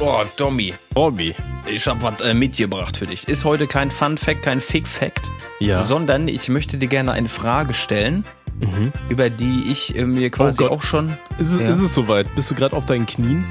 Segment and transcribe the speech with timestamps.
[0.00, 1.34] Oh, Tommy, Robby.
[1.66, 3.28] ich hab was äh, mitgebracht für dich.
[3.28, 5.82] Ist heute kein Fun Fact, kein Fake Fact, Ja.
[5.82, 8.24] sondern ich möchte dir gerne eine Frage stellen,
[8.60, 8.92] Mhm.
[9.08, 11.16] über die ich äh, mir quasi Oh auch schon.
[11.38, 11.68] Ist, es, Ja.
[11.68, 12.34] ist es soweit?
[12.34, 13.44] Bist du gerade auf deinen Knien?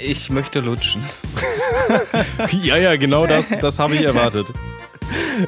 [0.00, 1.02] Ich möchte lutschen.
[2.62, 4.48] ja, ja, genau das, das habe ich erwartet.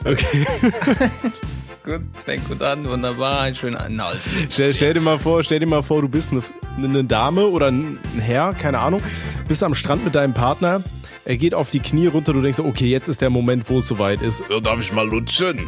[0.05, 0.47] Okay.
[1.85, 4.21] Gut, fängt gut an, wunderbar, ein schöner Hals.
[4.51, 6.43] Stell, stell dir mal vor, stell dir mal vor, du bist eine,
[6.89, 9.01] eine Dame oder ein Herr, keine Ahnung,
[9.49, 10.83] bist am Strand mit deinem Partner.
[11.25, 13.87] Er geht auf die Knie runter, du denkst, okay, jetzt ist der Moment, wo es
[13.87, 14.43] soweit ist.
[14.49, 15.61] Ja, darf ich mal lutschen?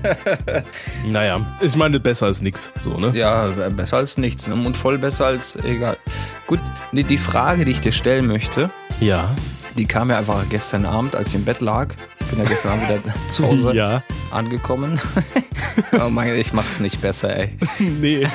[1.08, 3.10] naja, ich meine, besser als nix, so, ne?
[3.14, 4.48] Ja, besser als nichts.
[4.48, 4.54] Ne?
[4.54, 5.96] Und voll besser als egal.
[6.46, 6.60] Gut,
[6.92, 9.28] die Frage, die ich dir stellen möchte, Ja.
[9.76, 11.94] Die kam ja einfach gestern Abend, als ich im Bett lag.
[12.30, 14.02] Bin ja gestern Abend wieder zu Hause Ja.
[14.30, 15.00] angekommen.
[16.00, 17.56] oh mein, ich mach's nicht besser, ey.
[17.78, 18.26] Nee.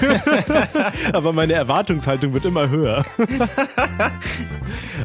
[1.13, 3.05] Aber meine Erwartungshaltung wird immer höher.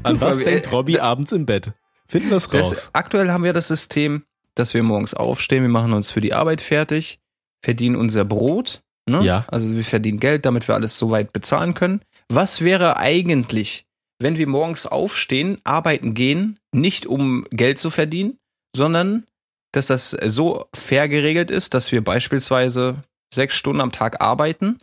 [0.02, 1.72] An was Robby, denkt äh, Robby abends im Bett?
[2.06, 2.70] Finden das raus.
[2.70, 6.32] Das, aktuell haben wir das System, dass wir morgens aufstehen, wir machen uns für die
[6.34, 7.20] Arbeit fertig,
[7.62, 8.82] verdienen unser Brot.
[9.08, 9.22] Ne?
[9.24, 9.44] Ja.
[9.48, 12.00] Also wir verdienen Geld, damit wir alles soweit bezahlen können.
[12.28, 13.86] Was wäre eigentlich,
[14.20, 18.38] wenn wir morgens aufstehen, arbeiten gehen, nicht um Geld zu verdienen,
[18.76, 19.24] sondern
[19.72, 24.78] dass das so fair geregelt ist, dass wir beispielsweise sechs Stunden am Tag arbeiten,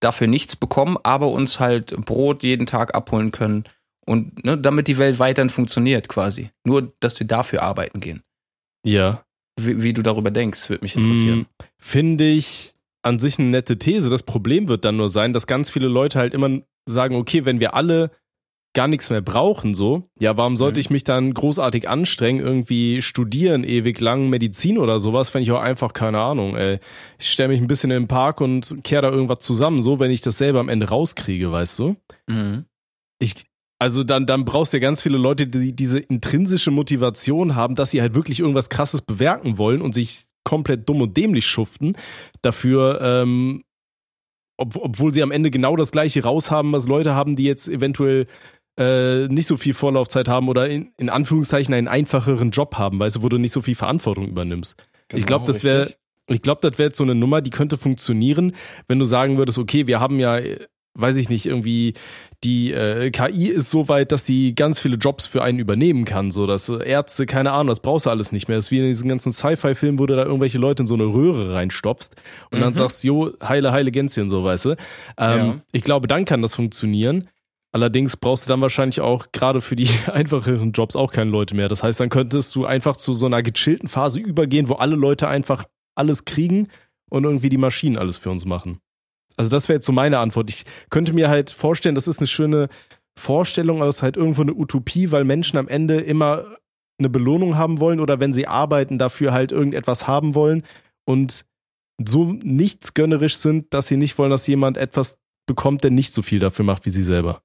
[0.00, 3.64] dafür nichts bekommen, aber uns halt Brot jeden Tag abholen können
[4.06, 6.50] und ne, damit die Welt weiterhin funktioniert quasi.
[6.64, 8.22] Nur, dass wir dafür arbeiten gehen.
[8.84, 9.22] ja.
[9.60, 11.40] Wie, wie du darüber denkst, würde mich interessieren.
[11.40, 11.46] Mm,
[11.78, 14.08] Finde ich an sich eine nette These.
[14.08, 17.58] Das Problem wird dann nur sein, dass ganz viele Leute halt immer sagen, okay, wenn
[17.58, 18.12] wir alle
[18.74, 20.80] gar nichts mehr brauchen, so, ja, warum sollte Mhm.
[20.80, 25.60] ich mich dann großartig anstrengen, irgendwie studieren, ewig lang Medizin oder sowas, wenn ich auch
[25.60, 26.78] einfach, keine Ahnung, ey,
[27.18, 30.10] ich stelle mich ein bisschen in den Park und kehre da irgendwas zusammen, so, wenn
[30.10, 31.96] ich das selber am Ende rauskriege, weißt du?
[32.28, 32.66] Mhm.
[33.18, 33.46] Ich,
[33.80, 37.90] also dann, dann brauchst du ja ganz viele Leute, die diese intrinsische Motivation haben, dass
[37.90, 41.96] sie halt wirklich irgendwas krasses bewerken wollen und sich komplett dumm und dämlich schuften
[42.42, 43.64] dafür, ähm,
[44.56, 48.26] ob, obwohl sie am Ende genau das gleiche raushaben, was Leute haben, die jetzt eventuell
[48.78, 53.16] äh, nicht so viel Vorlaufzeit haben oder in, in Anführungszeichen einen einfacheren Job haben, weißt
[53.16, 54.76] du, wo du nicht so viel Verantwortung übernimmst.
[55.12, 55.92] ich glaube, das wäre,
[56.28, 58.52] ich glaube, das wäre jetzt so eine Nummer, die könnte funktionieren,
[58.86, 60.38] wenn du sagen würdest, okay, wir haben ja,
[60.94, 61.94] weiß ich nicht, irgendwie
[62.44, 66.30] die äh, KI ist so weit, dass die ganz viele Jobs für einen übernehmen kann,
[66.30, 68.56] so dass Ärzte, keine Ahnung, das brauchst du alles nicht mehr.
[68.58, 71.04] Das ist wie in diesen ganzen Sci-Fi-Filmen, wo du da irgendwelche Leute in so eine
[71.06, 72.10] Röhre reinstopfst
[72.52, 72.76] und dann Mhm.
[72.76, 74.70] sagst, jo, heile, heile Gänschen, so weißt du.
[74.70, 74.76] Ähm,
[75.18, 75.54] Ja.
[75.72, 77.26] Ich glaube, dann kann das funktionieren.
[77.72, 81.68] Allerdings brauchst du dann wahrscheinlich auch gerade für die einfacheren Jobs auch keine Leute mehr.
[81.68, 85.28] Das heißt, dann könntest du einfach zu so einer gechillten Phase übergehen, wo alle Leute
[85.28, 85.64] einfach
[85.94, 86.68] alles kriegen
[87.10, 88.78] und irgendwie die Maschinen alles für uns machen.
[89.36, 90.50] Also das wäre jetzt so meine Antwort.
[90.50, 92.68] Ich könnte mir halt vorstellen, das ist eine schöne
[93.18, 96.56] Vorstellung, aber es ist halt irgendwo eine Utopie, weil Menschen am Ende immer
[96.98, 100.64] eine Belohnung haben wollen oder wenn sie arbeiten, dafür halt irgendetwas haben wollen
[101.04, 101.44] und
[102.04, 106.22] so nichts gönnerisch sind, dass sie nicht wollen, dass jemand etwas bekommt, der nicht so
[106.22, 107.42] viel dafür macht wie sie selber.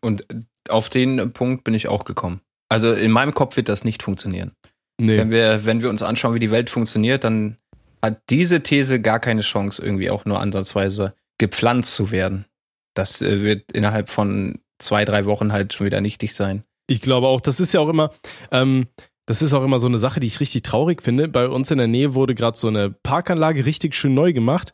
[0.00, 0.26] Und
[0.68, 2.40] auf den Punkt bin ich auch gekommen.
[2.68, 4.52] Also in meinem Kopf wird das nicht funktionieren.
[5.00, 5.18] Nee.
[5.18, 7.56] Wenn wir, wenn wir uns anschauen, wie die Welt funktioniert, dann
[8.02, 12.44] hat diese These gar keine Chance, irgendwie auch nur ansatzweise gepflanzt zu werden.
[12.94, 16.64] Das äh, wird innerhalb von zwei, drei Wochen halt schon wieder nichtig sein.
[16.88, 18.10] Ich glaube auch, das ist ja auch immer,
[18.50, 18.86] ähm,
[19.28, 21.28] das ist auch immer so eine Sache, die ich richtig traurig finde.
[21.28, 24.72] Bei uns in der Nähe wurde gerade so eine Parkanlage richtig schön neu gemacht.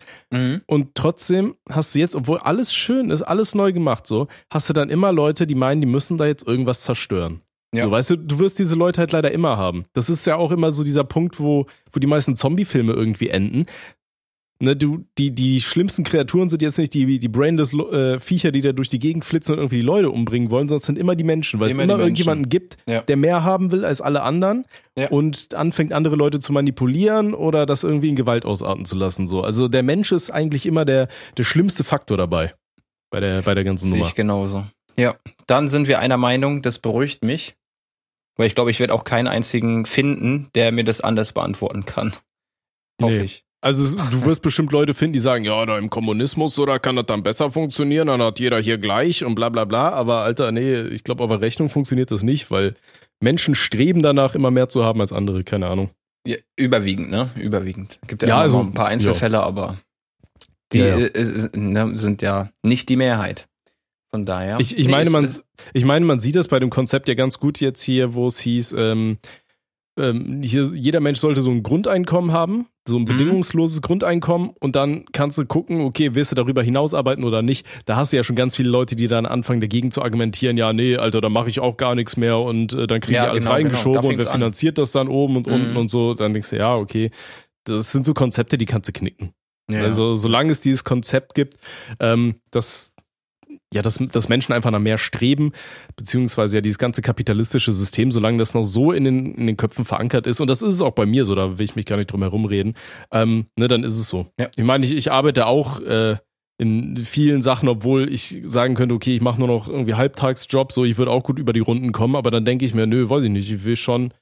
[0.67, 4.73] Und trotzdem hast du jetzt, obwohl alles schön ist, alles neu gemacht, so, hast du
[4.73, 7.41] dann immer Leute, die meinen, die müssen da jetzt irgendwas zerstören.
[7.75, 7.85] Ja.
[7.85, 9.87] So, weißt du, du wirst diese Leute halt leider immer haben.
[9.93, 13.67] Das ist ja auch immer so dieser Punkt, wo, wo die meisten Zombie-Filme irgendwie enden.
[14.61, 18.61] Ne, du, die, die schlimmsten Kreaturen sind jetzt nicht die, die brainless äh, Viecher, die
[18.61, 21.17] da durch die Gegend flitzen und irgendwie die Leute umbringen wollen, sondern es sind immer
[21.17, 23.01] die Menschen, weil Immer es immer irgendjemanden gibt, Ja.
[23.03, 24.65] der mehr haben will als alle anderen
[24.97, 25.09] Ja.
[25.09, 29.27] und anfängt, andere Leute zu manipulieren oder das irgendwie in Gewalt ausarten zu lassen.
[29.27, 29.43] So.
[29.43, 32.55] Also der Mensch ist eigentlich immer der, der schlimmste Faktor dabei
[33.11, 34.09] bei der, bei der ganzen Sehe Nummer.
[34.09, 34.65] ich genauso.
[34.97, 35.17] Ja,
[35.49, 37.57] dann sind wir einer Meinung, das beruhigt mich.
[38.37, 42.15] Weil ich glaube, ich werde auch keinen einzigen finden, der mir das anders beantworten kann.
[43.03, 43.21] Hoffe Nee.
[43.25, 43.45] ich.
[43.65, 47.07] Also du wirst bestimmt Leute finden, die sagen, ja, da im Kommunismus oder kann das
[47.07, 49.89] dann besser funktionieren, dann hat jeder hier gleich und bla bla bla.
[49.91, 52.75] Aber Alter, nee, ich glaube, auf der Rechnung funktioniert das nicht, weil
[53.21, 55.89] Menschen streben danach, immer mehr zu haben als andere, keine Ahnung.
[56.27, 57.31] Ja, überwiegend, ne?
[57.37, 58.01] Überwiegend.
[58.07, 59.79] Gibt ja, Ja, also- ein paar Einzelfälle, aber
[60.73, 61.09] die Ja, ja.
[61.55, 63.49] ne, sind ja nicht die Mehrheit.
[64.11, 64.61] Von daher.
[64.61, 65.35] Ich, ich Nee, meine, man,
[65.73, 68.39] ich meine, man sieht das bei dem Konzept ja ganz gut jetzt hier, wo es
[68.41, 69.17] hieß, ähm,
[69.99, 72.67] ähm, hier, jeder Mensch sollte so ein Grundeinkommen haben.
[72.87, 73.07] So ein Mhm.
[73.07, 77.67] bedingungsloses Grundeinkommen und dann kannst du gucken, okay, willst du darüber hinaus arbeiten oder nicht.
[77.87, 80.73] Da hast du ja schon ganz viele Leute, die dann anfangen dagegen zu argumentieren, ja,
[80.73, 83.31] nee, Alter, da mache ich auch gar nichts mehr und äh, dann kriegen Ja, die
[83.31, 83.65] alles genau, genau.
[83.69, 84.33] reingeschoben Da und wer fängt's an.
[84.33, 85.77] finanziert das dann oben und unten Mhm.
[85.77, 86.15] und so.
[86.15, 87.11] Dann denkst du, ja, okay,
[87.65, 89.33] das sind so Konzepte, die kannst du knicken.
[89.71, 89.81] Ja.
[89.83, 91.57] Also solange es dieses Konzept gibt,
[92.01, 92.93] ähm, dass
[93.75, 95.53] ja, dass, dass Menschen einfach nach mehr streben,
[95.97, 99.85] beziehungsweise ja dieses ganze kapitalistische System, solange das noch so in den, in den Köpfen
[99.85, 101.97] verankert ist, und das ist es auch bei mir so, da will ich mich gar
[101.97, 102.75] nicht drum herum reden,
[103.13, 104.27] ähm, ne, dann ist es so.
[104.39, 104.49] Ja.
[104.57, 106.17] Ich meine, ich, ich arbeite auch äh,
[106.57, 110.85] in vielen Sachen, obwohl ich sagen könnte, okay, ich mache nur noch irgendwie Halbtagsjob, so
[110.85, 113.25] ich würde auch gut über die Runden kommen, aber dann denke ich mir, nö, weiß
[113.25, 114.15] ich nicht, ich will schon,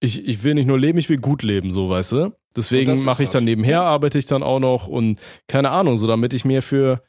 [0.00, 2.32] ich, ich will nicht nur leben, ich will gut leben, so weißt du.
[2.54, 6.32] Deswegen mache ich dann nebenher, arbeite ich dann auch noch und keine Ahnung, so damit
[6.34, 7.02] ich mir für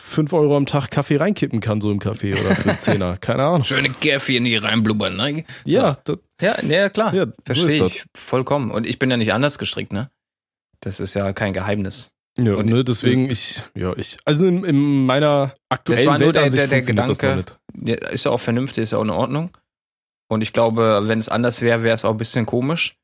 [0.00, 3.64] 5 Euro am Tag Kaffee reinkippen kann, so im Café oder für 10er, keine Ahnung.
[3.64, 5.44] Schöne Käffchen hier reinblubbern, ne?
[5.66, 7.12] Ja, das, Ja, ja, klar.
[7.14, 8.70] ja so Verstehe ist ich vollkommen.
[8.70, 10.10] Und ich bin ja nicht anders gestrickt, ne?
[10.80, 12.12] Das ist ja kein Geheimnis.
[12.38, 16.44] Ja, Und ne, deswegen, ich, ja, ich, also in, in meiner aktuellen war nur der-
[16.44, 18.08] Weltansicht der- der Gedanke.
[18.12, 19.50] ist ja auch vernünftig, ist ja auch in Ordnung.
[20.30, 22.96] Und ich glaube, wenn es anders wäre, wäre es auch ein bisschen komisch.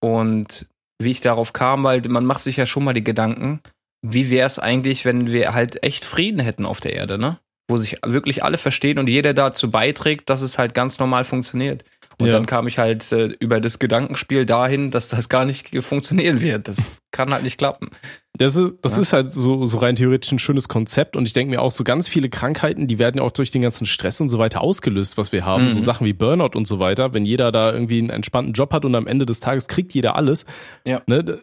[0.00, 0.68] Und
[1.00, 3.60] wie ich darauf kam, weil man macht sich ja schon mal die Gedanken,
[4.02, 7.38] wie wäre es eigentlich, wenn wir halt echt Frieden hätten auf der Erde, ne?
[7.70, 11.84] Wo sich wirklich alle verstehen und jeder dazu beiträgt, dass es halt ganz normal funktioniert.
[12.20, 12.32] Und Ja.
[12.32, 16.66] dann kam ich halt äh, über das Gedankenspiel dahin, dass das gar nicht funktionieren wird.
[16.66, 17.90] Das kann halt nicht klappen.
[18.38, 19.00] Das ist, das Ja.
[19.02, 21.84] ist halt so, so rein theoretisch ein schönes Konzept und ich denke mir auch so
[21.84, 25.16] ganz viele Krankheiten, die werden ja auch durch den ganzen Stress und so weiter ausgelöst,
[25.18, 25.64] was wir haben.
[25.64, 25.68] Mhm.
[25.70, 27.14] So Sachen wie Burnout und so weiter.
[27.14, 30.16] Wenn jeder da irgendwie einen entspannten Job hat und am Ende des Tages kriegt jeder
[30.16, 30.44] alles.
[30.84, 31.02] Ja.
[31.06, 31.40] Ne,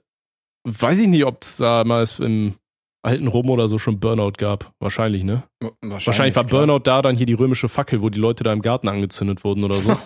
[0.66, 2.56] weiß ich nicht, ob es da mal im
[3.04, 4.74] alten Rom oder so schon Burnout gab.
[4.80, 5.44] Wahrscheinlich, ne?
[5.82, 8.88] Wahrscheinlich, war Burnout da dann hier die römische Fackel, wo die Leute da im Garten
[8.90, 9.90] angezündet wurden oder so.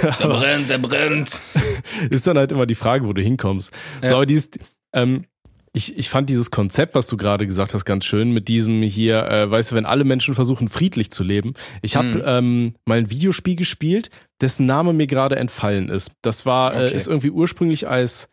[0.02, 1.40] der brennt, der brennt.
[2.10, 3.72] ist dann halt immer die Frage, wo du hinkommst.
[4.02, 4.14] So, Ja.
[4.14, 4.50] aber dieses,
[4.94, 5.24] ähm,
[5.72, 9.24] ich, ich fand dieses Konzept, was du gerade gesagt hast, ganz schön, mit diesem hier,
[9.26, 11.54] äh, weißt du, wenn alle Menschen versuchen, friedlich zu leben.
[11.82, 12.22] Ich habe Mhm.
[12.24, 14.10] ähm, mal ein Videospiel gespielt,
[14.40, 16.12] dessen Name mir gerade entfallen ist.
[16.22, 16.96] Das war, äh, Okay.
[16.96, 18.29] ist irgendwie ursprünglich als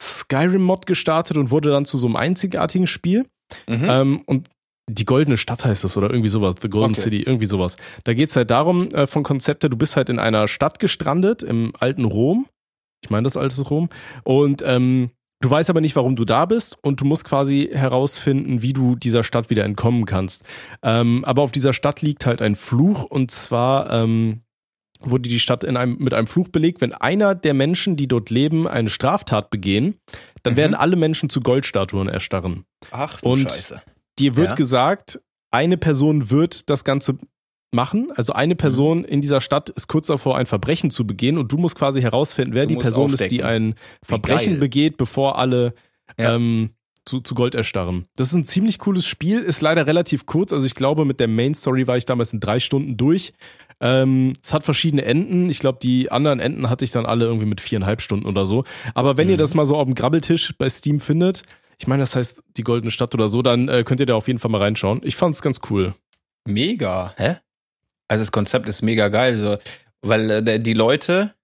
[0.00, 3.26] Skyrim-Mod gestartet und wurde dann zu so einem einzigartigen Spiel.
[3.66, 3.86] Mhm.
[3.88, 4.48] Ähm, und
[4.88, 7.00] die goldene Stadt heißt das oder irgendwie sowas, The Golden Okay.
[7.00, 7.76] City, irgendwie sowas.
[8.04, 11.72] Da geht's halt darum, äh, von Konzepte, du bist halt in einer Stadt gestrandet, im
[11.78, 12.46] alten Rom.
[13.02, 13.88] Ich meine das alte Rom.
[14.22, 15.10] Und ähm,
[15.40, 18.94] du weißt aber nicht, warum du da bist und du musst quasi herausfinden, wie du
[18.94, 20.44] dieser Stadt wieder entkommen kannst.
[20.82, 24.42] Ähm, aber auf dieser Stadt liegt halt ein Fluch und zwar ähm,
[25.10, 28.30] wurde die Stadt in einem, mit einem Fluch belegt, wenn einer der Menschen, die dort
[28.30, 29.96] leben, eine Straftat begehen,
[30.42, 30.56] dann Mhm.
[30.58, 32.64] werden alle Menschen zu Goldstatuen erstarren.
[32.90, 33.80] Ach du und- Scheiße.
[34.18, 34.54] Dir wird Ja.
[34.54, 35.20] gesagt,
[35.50, 37.18] eine Person wird das Ganze
[37.72, 38.10] machen.
[38.14, 38.58] Also eine Mhm.
[38.58, 42.00] Person in dieser Stadt ist kurz davor, ein Verbrechen zu begehen und du musst quasi
[42.00, 43.46] herausfinden, wer Du die Person ist, die aufdecken.
[43.72, 45.74] ein Verbrechen begeht, bevor alle
[46.18, 46.34] Ja.
[46.36, 46.70] ähm,
[47.04, 48.06] zu, zu Gold erstarren.
[48.16, 50.52] Das ist ein ziemlich cooles Spiel, ist leider relativ kurz.
[50.52, 53.32] Also ich glaube, mit der Main Story war ich damals in drei Stunden durch.
[53.80, 55.50] Ähm, es hat verschiedene Enden.
[55.50, 58.64] Ich glaube, die anderen Enden hatte ich dann alle irgendwie mit viereinhalb Stunden oder so.
[58.94, 59.38] Aber wenn ihr Mhm.
[59.40, 61.42] das mal so auf dem Grabbeltisch bei Steam findet,
[61.78, 64.28] ich meine, das heißt die Goldene Stadt oder so, dann äh, könnt ihr da auf
[64.28, 65.00] jeden Fall mal reinschauen.
[65.04, 65.94] Ich fand's ganz cool.
[66.46, 67.36] Mega, hä?
[68.08, 69.58] Also das Konzept ist mega geil, so,
[70.02, 71.34] weil äh, die Leute,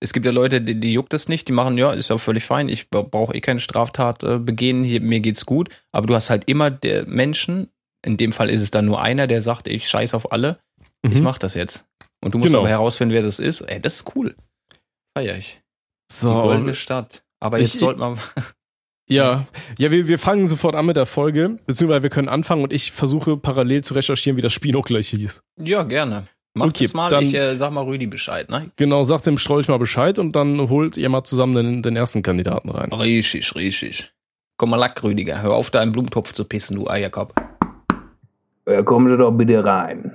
[0.00, 2.44] es gibt ja Leute, die, die juckt es nicht, die machen, ja, ist ja völlig
[2.44, 6.28] fein, ich brauche eh keine Straftat äh, begehen, hier, mir geht's gut, aber du hast
[6.28, 7.68] halt immer der Menschen,
[8.04, 10.58] in dem Fall ist es dann nur einer, der sagt, ich scheiß auf alle,
[11.02, 11.22] ich Mhm.
[11.22, 11.84] mach das jetzt.
[12.22, 12.60] Und du musst Genau.
[12.60, 13.62] aber herausfinden, wer das ist.
[13.62, 14.34] Ey, das ist cool.
[15.16, 15.60] Feier ich.
[16.12, 17.22] So, Die goldene Stadt.
[17.40, 18.18] Aber Ich- jetzt sollte man.
[19.08, 19.46] ja,
[19.78, 22.92] ja, wir, wir fangen sofort an mit der Folge, beziehungsweise wir können anfangen und ich
[22.92, 25.42] versuche parallel zu recherchieren, wie das Spiel auch gleich hieß.
[25.58, 26.26] Ja, gerne.
[26.52, 28.70] Mach Okay, das mal, dann- ich äh, sag mal Rüdi Bescheid, ne?
[28.76, 32.22] Genau, sagt dem Strolch mal Bescheid und dann holt ihr mal zusammen den, den ersten
[32.22, 32.92] Kandidaten rein.
[32.92, 34.12] Richtig, richtig.
[34.58, 35.40] Komm mal lack, Rüdiger.
[35.42, 37.32] Hör auf, im Blumentopf zu pissen, du Eierkopf.
[38.66, 40.09] Ja, kommen Sie doch bitte rein.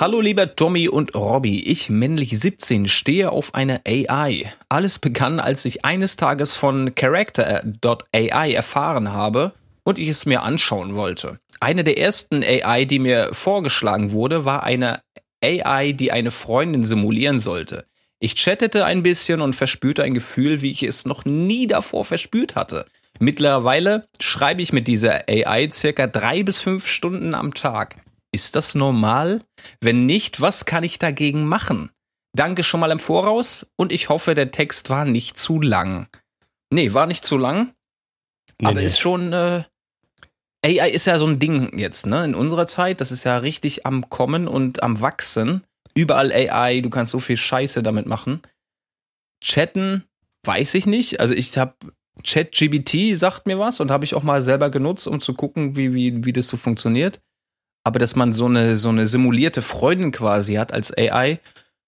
[0.00, 4.44] Hallo lieber Tommy und Robby, ich männlich 17 stehe auf eine AI.
[4.68, 10.94] Alles begann, als ich eines Tages von Character.ai erfahren habe und ich es mir anschauen
[10.94, 11.40] wollte.
[11.58, 15.00] Eine der ersten AI, die mir vorgeschlagen wurde, war eine
[15.42, 17.84] AI, die eine Freundin simulieren sollte.
[18.20, 22.54] Ich chattete ein bisschen und verspürte ein Gefühl, wie ich es noch nie davor verspürt
[22.54, 22.86] hatte.
[23.18, 27.96] Mittlerweile schreibe ich mit dieser AI circa drei bis fünf Stunden am Tag.
[28.32, 29.42] Ist das normal?
[29.80, 31.90] Wenn nicht, was kann ich dagegen machen?
[32.36, 36.08] Danke schon mal im Voraus und ich hoffe, der Text war nicht zu lang.
[36.70, 37.72] Nee, war nicht zu lang,
[38.60, 38.86] Nee, aber nee.
[38.86, 39.32] ist schon.
[39.32, 39.64] Äh,
[40.66, 42.24] AI ist ja so ein Ding jetzt, ne?
[42.24, 45.62] In unserer Zeit, das ist ja richtig am Kommen und am Wachsen.
[45.94, 48.42] Überall AI, du kannst so viel Scheiße damit machen.
[49.42, 50.04] chatten,
[50.44, 51.20] weiß ich nicht.
[51.20, 51.74] Also ich habe
[52.24, 55.94] ChatGBT sagt mir was und habe ich auch mal selber genutzt, um zu gucken, wie,
[55.94, 57.20] wie, wie das so funktioniert.
[57.88, 61.38] Aber dass man so eine, so eine simulierte Freundin quasi hat als AI,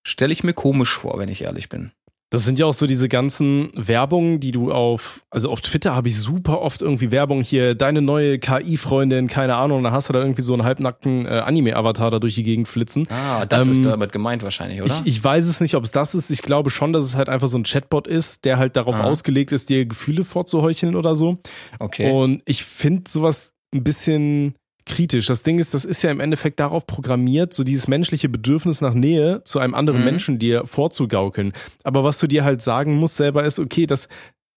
[0.03, 1.93] stelle ich mir komisch vor, wenn ich ehrlich bin.
[2.33, 6.09] Das sind ja auch so diese ganzen Werbungen, die du auf, also auf Twitter habe
[6.09, 10.21] ich super oft irgendwie Werbung hier, deine neue KI-Freundin, keine Ahnung, da hast du da
[10.21, 13.07] irgendwie so einen halbnackten äh, Anime-Avatar da durch die Gegend flitzen.
[13.11, 14.95] Ah, das Ähm, ist damit gemeint wahrscheinlich, oder?
[15.05, 16.31] Ich, ich weiß es nicht, ob es das ist.
[16.31, 19.03] Ich glaube schon, dass es halt einfach so ein Chatbot ist, der halt darauf Ah.
[19.05, 21.39] ausgelegt ist, dir Gefühle vorzuheucheln oder so.
[21.81, 22.11] okay.
[22.13, 24.55] Und ich finde sowas ein bisschen
[24.87, 25.27] kritisch.
[25.27, 28.95] Das Ding ist, das ist ja im Endeffekt darauf programmiert, so dieses menschliche Bedürfnis nach
[28.95, 30.05] Nähe zu einem anderen Mhm.
[30.05, 31.53] Menschen dir vorzugaukeln.
[31.85, 34.09] Aber was du dir halt sagen musst selber ist, okay, das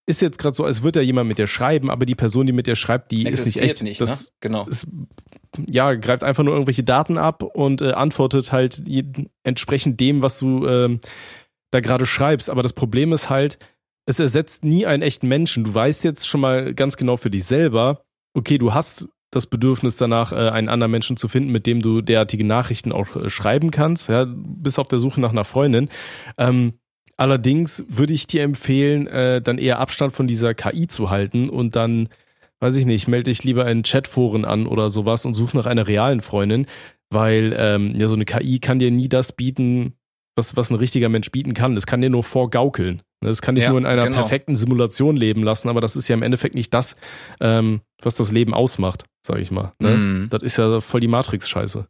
[0.06, 2.52] ist jetzt gerade so, als würde da jemand mit dir schreiben, aber die Person, die
[2.52, 3.84] mit dir schreibt, die ist nicht Existiert echt.
[3.84, 4.32] nicht, das ne?
[4.42, 4.68] Genau.
[4.70, 4.86] es
[5.70, 8.84] ja, greift einfach nur irgendwelche Daten ab und äh, antwortet halt
[9.44, 11.00] entsprechend dem, was du ähm,
[11.72, 12.50] da gerade schreibst.
[12.50, 13.60] Aber das Problem ist halt,
[14.06, 15.64] es ersetzt nie einen echten Menschen.
[15.64, 18.04] Du weißt jetzt schon mal ganz genau für dich selber,
[18.34, 22.02] okay, du hast das Bedürfnis danach, äh, einen anderen Menschen zu finden, mit dem du
[22.02, 24.10] derartige Nachrichten auch äh, schreiben kannst.
[24.10, 25.90] Ja, bist auf der Suche nach einer Freundin.
[26.38, 26.74] Ähm,
[27.18, 31.76] allerdings würde ich dir empfehlen, äh, dann eher Abstand von dieser KI zu halten und
[31.76, 32.10] dann
[32.60, 35.86] weiß ich nicht, melde dich lieber in Chatforen an oder sowas und such nach einer
[35.86, 36.66] realen Freundin,
[37.10, 39.96] weil ähm, ja so eine KI kann dir nie das bieten,
[40.36, 41.76] was, was ein richtiger Mensch bieten kann.
[41.76, 43.02] Das kann dir nur vorgaukeln.
[43.24, 44.18] Ne, Das kann dich Ja, nur in einer genau.
[44.18, 46.96] perfekten Simulation leben lassen, aber das ist ja im Endeffekt nicht das,
[47.40, 49.74] ähm, was das Leben ausmacht, sag ich mal.
[49.80, 49.90] Ne?
[49.98, 50.28] Mhm.
[50.30, 51.88] Das ist ja voll die Matrix-Scheiße.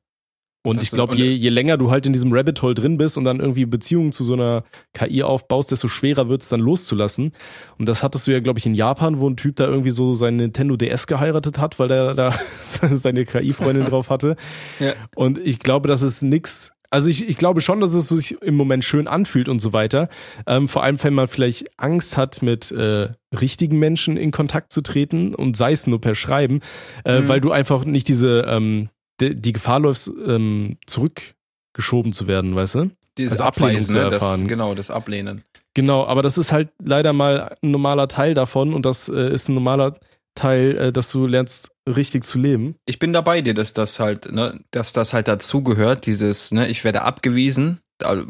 [0.66, 3.18] Und Das ich glaube, je, je länger du halt in diesem Rabbit Hole drin bist
[3.18, 4.64] und dann irgendwie Beziehungen zu so einer
[4.94, 7.34] KI aufbaust, desto schwerer wird es dann loszulassen.
[7.78, 10.14] Und das hattest du ja, glaube ich, in Japan, wo ein Typ da irgendwie so
[10.14, 14.38] sein Nintendo DS geheiratet hat, weil der da seine KI-Freundin drauf hatte.
[14.80, 14.94] Ja.
[15.16, 16.73] Und ich glaube, das ist nix.
[16.94, 20.10] Also ich, ich glaube schon, dass es sich im Moment schön anfühlt und so weiter.
[20.46, 24.82] Ähm, vor allem, wenn man vielleicht Angst hat, mit äh, richtigen Menschen in Kontakt zu
[24.82, 26.60] treten und sei es nur per Schreiben,
[27.04, 27.28] äh, Mhm.
[27.30, 32.76] weil du einfach nicht diese ähm, die, die Gefahr läufst, ähm, zurückgeschoben zu werden, weißt
[32.76, 32.92] du?
[33.18, 34.04] Dieses also Ablehnung Abweisen, zu ne?
[34.06, 34.48] das, erfahren.
[34.48, 35.44] genau, das Ablehnen.
[35.76, 39.50] Genau, aber das ist halt leider mal ein normaler Teil davon und das äh, ist
[39.50, 39.96] ein normaler
[40.36, 42.76] Teil, äh, dass du lernst, richtig zu leben.
[42.86, 46.84] Ich bin dabei dir, dass das halt, ne, dass das halt dazugehört, dieses, ne, ich
[46.84, 47.80] werde abgewiesen.
[47.98, 48.24] Da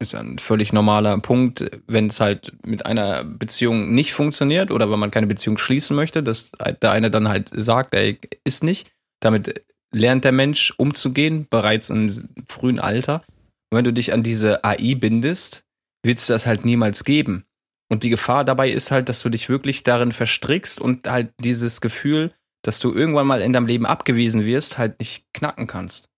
[0.00, 4.98] Ist ein völlig normaler Punkt, wenn es halt mit einer Beziehung nicht funktioniert oder wenn
[4.98, 8.90] man keine Beziehung schließen möchte, dass der eine dann halt sagt, ey, ist nicht.
[9.20, 12.10] Damit lernt der Mensch umzugehen, bereits im
[12.48, 13.24] frühen Alter.
[13.70, 15.64] Und wenn du dich an diese AI bindest,
[16.04, 17.44] wird es das halt niemals geben.
[17.88, 21.80] Und die Gefahr dabei ist halt, dass du dich wirklich darin verstrickst und halt dieses
[21.80, 26.08] Gefühl, dass du irgendwann mal in deinem Leben abgewiesen wirst, halt nicht knacken kannst.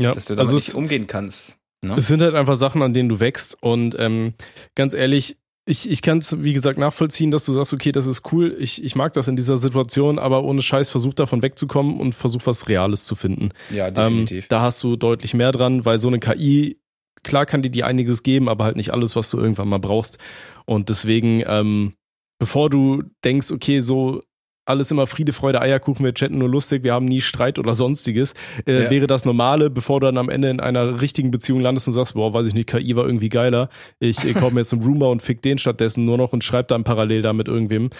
[0.00, 1.58] Ja, Dass du damit also nicht es, umgehen kannst.
[1.84, 1.94] Ne?
[1.96, 4.34] es sind halt einfach Sachen, an denen du wächst und ähm,
[4.74, 5.36] ganz ehrlich,
[5.68, 8.82] ich, ich kann es, wie gesagt, nachvollziehen, dass du sagst, okay, das ist cool, ich,
[8.84, 12.68] ich mag das in dieser Situation, aber ohne Scheiß versuch davon wegzukommen und versuch was
[12.68, 13.50] Reales zu finden.
[13.70, 16.78] Ja, Ähm, da hast du deutlich mehr dran, weil so eine KI,
[17.24, 20.18] klar kann die dir einiges geben, aber halt nicht alles, was du irgendwann mal brauchst.
[20.66, 21.92] Und deswegen, ähm,
[22.38, 24.20] bevor du denkst, okay, so
[24.68, 28.34] alles immer Friede, Freude, Eierkuchen, wir chatten nur lustig, wir haben nie Streit oder sonstiges,
[28.66, 28.90] äh, Ja.
[28.90, 32.14] wäre das Normale, bevor du dann am Ende in einer richtigen Beziehung landest und sagst,
[32.14, 33.68] boah, weiß ich nicht, KI war irgendwie geiler,
[34.00, 36.82] ich, kaufe mir jetzt einen Roomba und fick den stattdessen nur noch und schreib dann
[36.82, 37.90] parallel da mit irgendwem,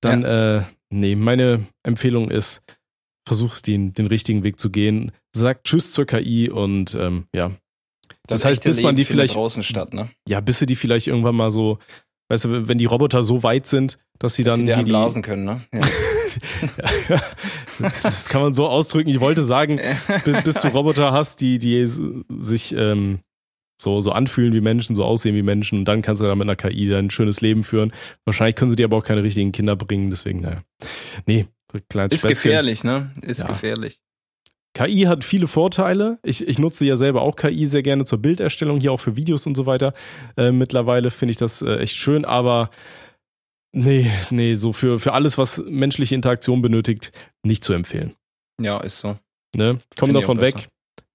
[0.00, 2.62] dann, äh, nee, meine Empfehlung ist,
[3.28, 7.50] versuch den, den richtigen Weg zu gehen, sag Tschüss zur KI und ähm, ja,
[8.26, 10.08] das heißt, echte bis man die vielleicht- draußen statt, ne?
[10.26, 11.78] ja, bis sie die vielleicht irgendwann mal so,
[12.28, 15.44] weißt du, wenn die Roboter so weit sind, dass sie dann die die, blasen können,
[15.44, 15.60] ne?
[15.72, 15.80] Ja.
[17.78, 19.10] das, das kann man so ausdrücken.
[19.10, 19.80] Ich wollte sagen,
[20.24, 23.20] bis, bis du Roboter hast, die, die sich ähm,
[23.80, 26.48] so, so anfühlen wie Menschen, so aussehen wie Menschen und dann kannst du dann mit
[26.48, 27.92] einer KI dein schönes Leben führen.
[28.24, 30.62] Wahrscheinlich können sie dir aber auch keine richtigen Kinder bringen, deswegen, naja.
[31.26, 31.46] Nee,
[31.88, 32.42] kleines Ist Späßchen.
[32.42, 33.12] gefährlich, ne?
[33.22, 33.46] Ist Ja.
[33.48, 34.00] gefährlich.
[34.74, 36.18] KI hat viele Vorteile.
[36.24, 39.46] Ich, ich nutze ja selber auch KI sehr gerne zur Bilderstellung, hier auch für Videos
[39.46, 39.94] und so weiter.
[40.36, 42.70] Äh, mittlerweile finde ich das äh, echt schön, aber
[43.72, 47.12] nee, nee, so für, für alles, was menschliche Interaktion benötigt,
[47.44, 48.14] nicht zu empfehlen.
[48.60, 49.16] Ja, ist so.
[49.54, 49.78] Ne?
[49.96, 50.68] Komm Finde ich davon weg.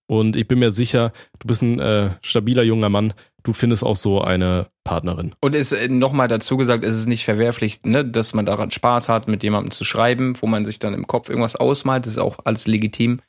[0.08, 3.14] Und ich bin mir sicher, du bist ein äh, stabiler junger Mann.
[3.44, 5.36] Du findest auch so eine Partnerin.
[5.40, 9.28] Und es nochmal dazu gesagt, es ist nicht verwerflich, ne, dass man daran Spaß hat,
[9.28, 12.40] mit jemandem zu schreiben, wo man sich dann im Kopf irgendwas ausmalt, das ist auch
[12.44, 13.20] alles legitim.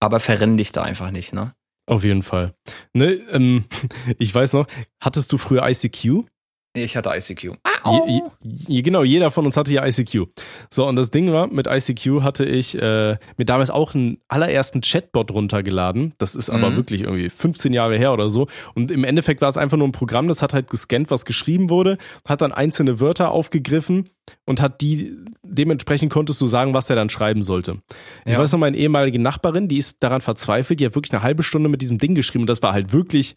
[0.00, 1.54] Aber verrenn dich da einfach nicht, ne?
[1.86, 2.54] Auf jeden Fall.
[2.92, 3.64] Ne, ähm,
[4.18, 4.66] ich weiß noch,
[5.00, 6.26] hattest du früher ICQ?
[6.74, 7.54] Ich hatte ICQ.
[7.86, 10.26] Je, je, genau, jeder von uns hatte ja ICQ.
[10.70, 14.82] So, und das Ding war, mit ICQ hatte ich äh, mir damals auch einen allerersten
[14.82, 16.12] Chatbot runtergeladen.
[16.18, 16.76] Das ist aber Mhm.
[16.76, 18.46] wirklich irgendwie 15 Jahre her oder so.
[18.74, 21.70] Und im Endeffekt war es einfach nur ein Programm, das hat halt gescannt, was geschrieben
[21.70, 21.96] wurde,
[22.26, 24.10] hat dann einzelne Wörter aufgegriffen
[24.44, 27.78] und hat die, dementsprechend konntest du sagen, was er dann schreiben sollte.
[28.26, 28.38] Ich Ja.
[28.38, 31.70] weiß noch, meine ehemalige Nachbarin, die ist daran verzweifelt, die hat wirklich eine halbe Stunde
[31.70, 33.34] mit diesem Ding geschrieben und das war halt wirklich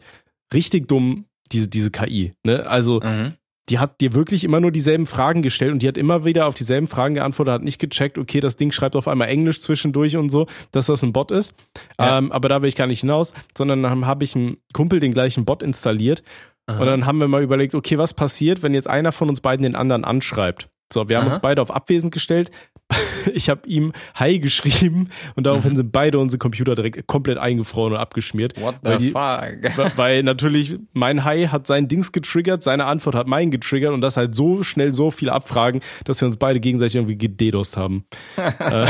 [0.52, 2.32] richtig dumm, diese, diese KI.
[2.44, 2.66] Ne?
[2.66, 3.34] Also, Mhm.
[3.68, 6.54] die hat dir wirklich immer nur dieselben Fragen gestellt und die hat immer wieder auf
[6.54, 10.30] dieselben Fragen geantwortet, hat nicht gecheckt, okay, das Ding schreibt auf einmal Englisch zwischendurch und
[10.30, 11.54] so, dass das ein Bot ist.
[11.98, 12.18] Ja.
[12.18, 15.12] Ähm, aber da will ich gar nicht hinaus, sondern dann habe ich einem Kumpel den
[15.12, 16.22] gleichen Bot installiert
[16.68, 19.62] und dann haben wir mal überlegt, okay, was passiert, wenn jetzt einer von uns beiden
[19.64, 20.68] den anderen anschreibt?
[20.92, 21.32] So, wir haben Aha.
[21.34, 22.50] uns beide auf abwesend gestellt.
[23.34, 25.76] Ich habe ihm Hi geschrieben und daraufhin Mhm.
[25.76, 28.60] sind beide unsere Computer direkt komplett eingefroren und abgeschmiert.
[28.60, 29.92] What Weil the die- fuck?
[29.96, 34.16] Weil natürlich mein Hi hat sein Dings getriggert, seine Antwort hat meinen getriggert und das
[34.16, 38.04] halt so schnell so viele Abfragen, dass wir uns beide gegenseitig irgendwie gededost haben.
[38.70, 38.86] Äh,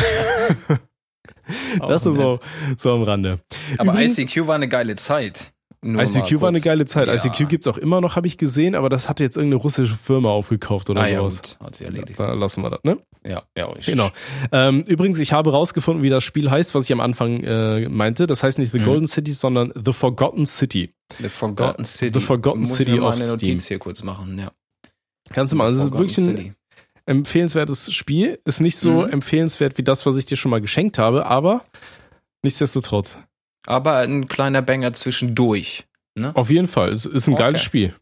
[1.88, 2.38] das ist so,
[2.76, 3.38] so am Rande.
[3.78, 5.52] Aber Übrigens- ICQ war eine geile Zeit.
[5.84, 7.08] Nur ICQ war eine geile Zeit.
[7.08, 7.14] Ja.
[7.14, 10.30] ICQ gibt's auch immer noch, habe ich gesehen, aber das hat jetzt irgendeine russische Firma
[10.30, 11.42] aufgekauft oder Ah, ja, sowas.
[11.42, 11.58] gut.
[11.60, 12.20] Hat sie erledigt.
[12.20, 12.98] Da lassen wir das, ne?
[13.26, 13.86] Ja, ja, richtig.
[13.86, 14.10] Genau.
[14.52, 18.28] Ähm, übrigens, ich habe rausgefunden, wie das Spiel heißt, was ich am Anfang äh, meinte.
[18.28, 18.84] Das heißt nicht The Mhm.
[18.84, 20.94] Golden City, sondern The Forgotten City.
[21.20, 22.18] The Forgotten Äh, City.
[22.20, 23.26] The Forgotten Muss ich City mir mal of eine.
[23.26, 24.52] Notiz hier kurz machen, ja.
[25.30, 26.52] Kannst du mal, Forgotten wirklich ein City.
[27.06, 28.38] empfehlenswertes Spiel.
[28.44, 29.10] Ist nicht so Mhm.
[29.10, 31.64] empfehlenswert wie das, was ich dir schon mal geschenkt habe, aber
[32.42, 33.18] nichtsdestotrotz.
[33.66, 35.84] Aber ein kleiner Banger zwischendurch.
[36.14, 36.34] Ne?
[36.34, 36.90] Auf jeden Fall.
[36.90, 37.42] Es ist ein Okay.
[37.42, 37.94] geiles Spiel.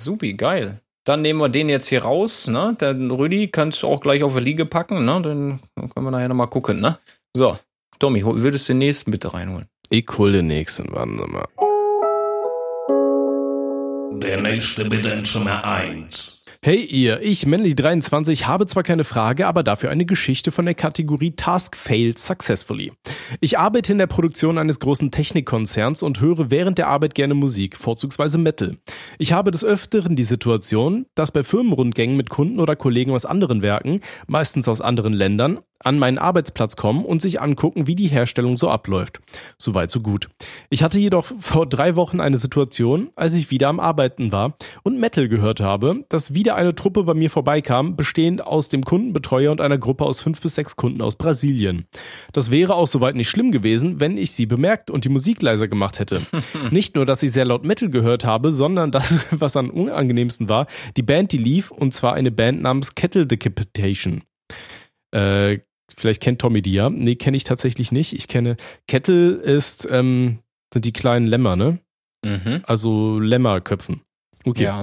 [0.00, 0.80] Supi, geil.
[1.04, 2.76] Dann nehmen wir den jetzt hier raus, ne?
[2.80, 5.20] Den Rüdi kannst du auch gleich auf der Liege packen, ne?
[5.20, 6.98] Dann können wir nachher nochmal gucken, ne?
[7.36, 7.58] So,
[7.98, 9.66] Tommy, würdest du den nächsten bitte reinholen?
[9.90, 11.46] Ich hol den nächsten, warten Sie mal.
[14.20, 16.41] Der nächste bitte in Zimmer 1.
[16.64, 20.76] Hey ihr, ich männlich 23 habe zwar keine Frage, aber dafür eine Geschichte von der
[20.76, 22.92] Kategorie Task Failed Successfully.
[23.40, 27.76] Ich arbeite in der Produktion eines großen Technikkonzerns und höre während der Arbeit gerne Musik,
[27.76, 28.76] vorzugsweise Metal.
[29.18, 33.62] Ich habe des Öfteren die Situation, dass bei Firmenrundgängen mit Kunden oder Kollegen aus anderen
[33.62, 38.56] Werken, meistens aus anderen Ländern, an meinen Arbeitsplatz kommen und sich angucken, wie die Herstellung
[38.56, 39.20] so abläuft.
[39.58, 40.28] Soweit so gut.
[40.70, 44.98] Ich hatte jedoch vor drei Wochen eine Situation, als ich wieder am Arbeiten war und
[44.98, 49.60] Metal gehört habe, dass wieder eine Truppe bei mir vorbeikam, bestehend aus dem Kundenbetreuer und
[49.60, 51.86] einer Gruppe aus fünf bis sechs Kunden aus Brasilien.
[52.32, 55.68] Das wäre auch soweit nicht schlimm gewesen, wenn ich sie bemerkt und die Musik leiser
[55.68, 56.22] gemacht hätte.
[56.70, 60.66] Nicht nur, dass ich sehr laut Metal gehört habe, sondern das, was am unangenehmsten war,
[60.96, 64.22] die Band, die lief, und zwar eine Band namens Kettle Decapitation.
[65.12, 65.58] Äh,
[66.02, 66.90] vielleicht kennt Tommy die ja.
[66.90, 68.12] Nee, kenne ich tatsächlich nicht.
[68.12, 68.56] Ich kenne
[68.88, 70.40] Kettle ist, ähm,
[70.72, 71.78] sind die kleinen Lämmer, ne?
[72.24, 72.62] Mhm.
[72.64, 74.02] Also Lämmerköpfen.
[74.44, 74.64] Okay.
[74.64, 74.82] Ja.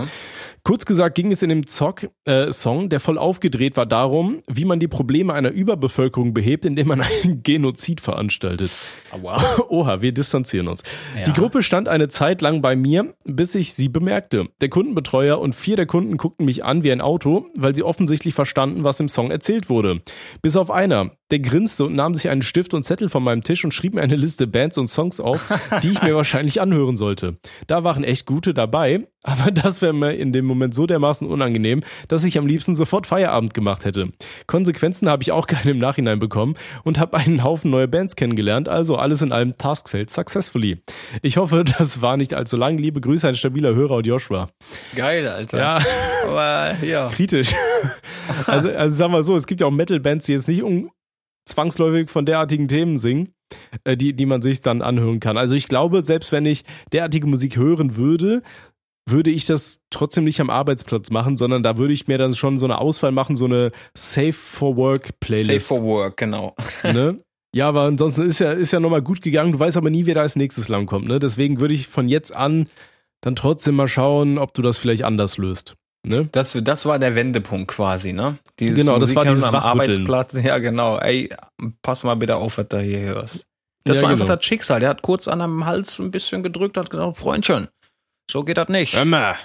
[0.70, 2.52] Kurz gesagt ging es in dem Zock, äh,
[2.90, 7.42] der voll aufgedreht war, darum, wie man die Probleme einer Überbevölkerung behebt, indem man einen
[7.42, 8.70] Genozid veranstaltet.
[9.10, 9.42] Aua.
[9.70, 10.84] Oha, wir distanzieren uns.
[11.18, 11.24] Ja.
[11.24, 14.46] Die Gruppe stand eine Zeit lang bei mir, bis ich sie bemerkte.
[14.62, 18.36] Der Kundenbetreuer und vier der Kunden guckten mich an wie ein Auto, weil sie offensichtlich
[18.36, 20.02] verstanden, was im Song erzählt wurde.
[20.44, 21.10] Bis auf einer.
[21.32, 24.02] Der grinste und nahm sich einen Stift und Zettel von meinem Tisch und schrieb mir
[24.02, 25.52] eine Liste Bands und Songs auf,
[25.84, 27.38] die ich mir wahrscheinlich anhören sollte.
[27.68, 31.84] Da waren echt gute dabei, aber das wäre mir in dem Moment so dermaßen unangenehm,
[32.08, 34.10] dass ich am liebsten sofort Feierabend gemacht hätte.
[34.48, 38.68] Konsequenzen habe ich auch keine im Nachhinein bekommen und habe einen Haufen neue Bands kennengelernt,
[38.68, 40.82] also alles in allem Taskfeld successfully.
[41.22, 42.78] Ich hoffe, das war nicht allzu lang.
[42.78, 44.50] Liebe Grüße, ein stabiler Hörer und Joshua.
[44.96, 45.58] Geil, Alter.
[45.58, 45.80] Ja,
[46.28, 47.10] Aber ja.
[47.10, 47.54] kritisch.
[48.46, 50.92] Also, also sag mal so, es gibt ja auch Metal-Bands, die jetzt nicht un
[51.46, 53.34] zwangsläufig von derartigen Themen singen,
[53.84, 55.38] äh, die, die man sich dann anhören kann.
[55.38, 58.42] Also ich glaube, selbst wenn ich derartige Musik hören würde,
[59.08, 62.58] würde ich das trotzdem nicht am Arbeitsplatz machen, sondern da würde ich mir dann schon
[62.58, 65.68] so eine Auswahl machen, so eine Safe for Work Safe Playlist.
[65.68, 66.56] for work, genau.
[66.84, 67.20] ne?
[67.56, 69.54] Ja, aber ansonsten ist ja, ist ja nochmal gut gegangen.
[69.54, 71.08] Du weißt aber nie, wer da als nächstes lang kommt.
[71.08, 71.18] Ne?
[71.18, 72.70] Deswegen würde ich von jetzt an
[73.22, 75.76] dann trotzdem mal schauen, ob du das vielleicht anders löst.
[76.06, 76.30] Ne?
[76.32, 78.38] Das, das war der Wendepunkt quasi, ne?
[78.60, 79.56] Dieses Genau, das war dieses am.
[79.56, 80.34] Arbeitsplatz.
[80.34, 80.98] Ja, genau.
[80.98, 81.30] Ey,
[81.82, 83.46] pass mal bitte auf, was du hier hörst.
[83.84, 84.24] Das Ja, war genau.
[84.24, 84.80] einfach das Schicksal.
[84.80, 87.68] Der hat kurz an einem Hals ein bisschen gedrückt, hat gesagt, Freundchen,
[88.32, 88.94] so geht das nicht.
[88.94, 89.36] Immer.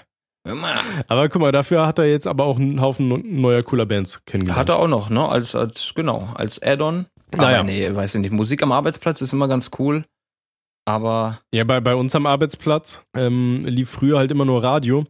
[0.46, 0.74] Immer.
[1.08, 4.60] Aber guck mal, dafür hat er jetzt aber auch einen Haufen neuer cooler Bands kennengelernt.
[4.60, 5.26] Hat er auch noch, ne?
[5.26, 7.06] Als, als genau, als Add-on.
[7.34, 7.60] Naja.
[7.60, 8.30] Aber nee, weiß ich nicht.
[8.32, 10.04] Musik am Arbeitsplatz ist immer ganz cool.
[10.86, 15.04] Aber Ja, bei, bei uns am Arbeitsplatz ähm, lief früher halt immer nur Radio.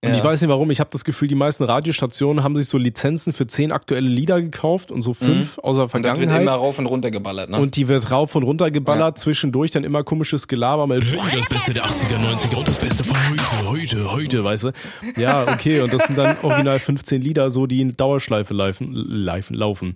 [0.00, 0.16] Und Ja.
[0.16, 3.32] ich weiß nicht warum, ich habe das Gefühl, die meisten Radiostationen haben sich so Lizenzen
[3.32, 5.90] für zehn aktuelle Lieder gekauft und so fünf aus der Mhm.
[5.92, 6.42] Und das wird Vergangenheit.
[6.42, 7.58] immer rauf und runter geballert, ne?
[7.58, 11.74] Und die wird rauf und runter geballert, zwischendurch dann immer komisches Gelaber mit das Beste
[11.74, 14.72] der 80er, 90er und das Beste von heute, heute, heute, weißt du?
[15.16, 19.54] Ja, okay, und das sind dann original 15 Lieder, so die in Dauerschleife laufen, laufen,
[19.54, 19.94] laufen.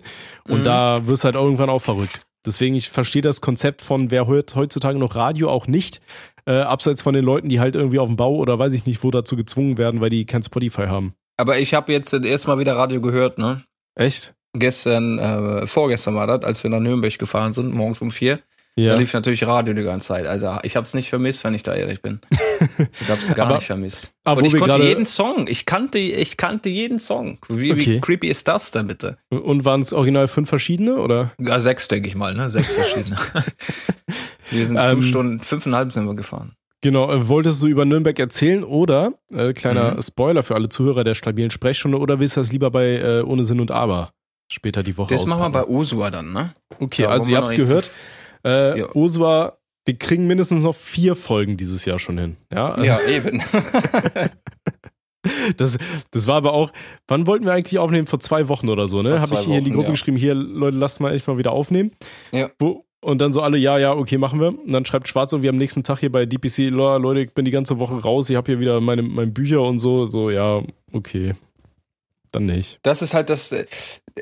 [0.49, 0.63] Und Mhm.
[0.65, 2.23] da wirst du halt irgendwann auch verrückt.
[2.45, 6.01] Deswegen, ich verstehe das Konzept von wer hört heutzutage noch Radio auch nicht,
[6.45, 9.03] äh, abseits von den Leuten, die halt irgendwie auf dem Bau oder weiß ich nicht,
[9.03, 11.13] wo dazu gezwungen werden, weil die kein Spotify haben.
[11.37, 13.63] Aber ich habe jetzt das erste Mal wieder Radio gehört, ne?
[13.95, 14.33] Echt?
[14.55, 18.39] Gestern, äh, vorgestern war das, als wir nach Nürnberg gefahren sind, morgens um vier.
[18.75, 18.93] Ja.
[18.93, 20.25] Da lief natürlich Radio die ganze Zeit.
[20.25, 22.19] Also ich habe es nicht vermisst, wenn ich da ehrlich bin.
[23.01, 24.11] Ich habe es gar Aber- nicht vermisst.
[24.23, 25.47] aber Und wo ich konnte jeden Song.
[25.47, 27.37] Ich kannte, ich kannte jeden Song.
[27.49, 27.85] Wie, Okay.
[27.85, 29.17] wie creepy ist das denn bitte?
[29.29, 31.33] Und waren es original fünf verschiedene oder?
[31.39, 32.49] Ja, sechs, denke ich mal, ne?
[32.49, 33.17] Sechs verschiedene.
[34.49, 36.53] wir sind Ähm, fünf Stunden, fünfeinhalb sind wir gefahren.
[36.81, 40.01] Genau, äh, wolltest du über Nürnberg erzählen oder, äh, kleiner Mhm.
[40.01, 43.45] Spoiler für alle Zuhörer der stabilen Sprechstunde, oder willst du das lieber bei äh, Ohne
[43.45, 44.11] Sinn und Aber
[44.51, 45.77] später die Woche Das machen wir bei auspacken?
[45.77, 46.53] Osua dann, ne?
[46.79, 47.89] Okay, Da also ihr habt gehört,
[48.45, 48.95] äh, Ja.
[48.95, 52.37] Osua, wir kriegen mindestens noch vier Folgen dieses Jahr schon hin.
[52.51, 53.41] Ja, Ja, eben.
[55.55, 55.77] Das,
[56.11, 56.73] das war aber auch,
[57.07, 58.07] wann wollten wir eigentlich aufnehmen?
[58.07, 59.21] Vor zwei Wochen oder so, ne?
[59.21, 59.91] Habe ich hier in die Wochen, Gruppe ja.
[59.93, 61.91] geschrieben, hier, Leute, lasst mal echt mal wieder aufnehmen.
[62.33, 62.49] Ja.
[62.59, 64.47] Wo, und dann so alle, ja, ja, okay, machen wir.
[64.49, 67.45] Und dann schreibt Schwarz irgendwie am nächsten Tag hier bei DPC, "Loa, Leute, ich bin
[67.45, 70.07] die ganze Woche raus, ich habe hier wieder meine, meine Bücher und so.
[70.07, 70.61] So, ja,
[70.91, 71.33] okay.
[72.31, 72.79] Dann nicht.
[72.83, 73.51] Das ist halt das.
[73.51, 73.65] äh,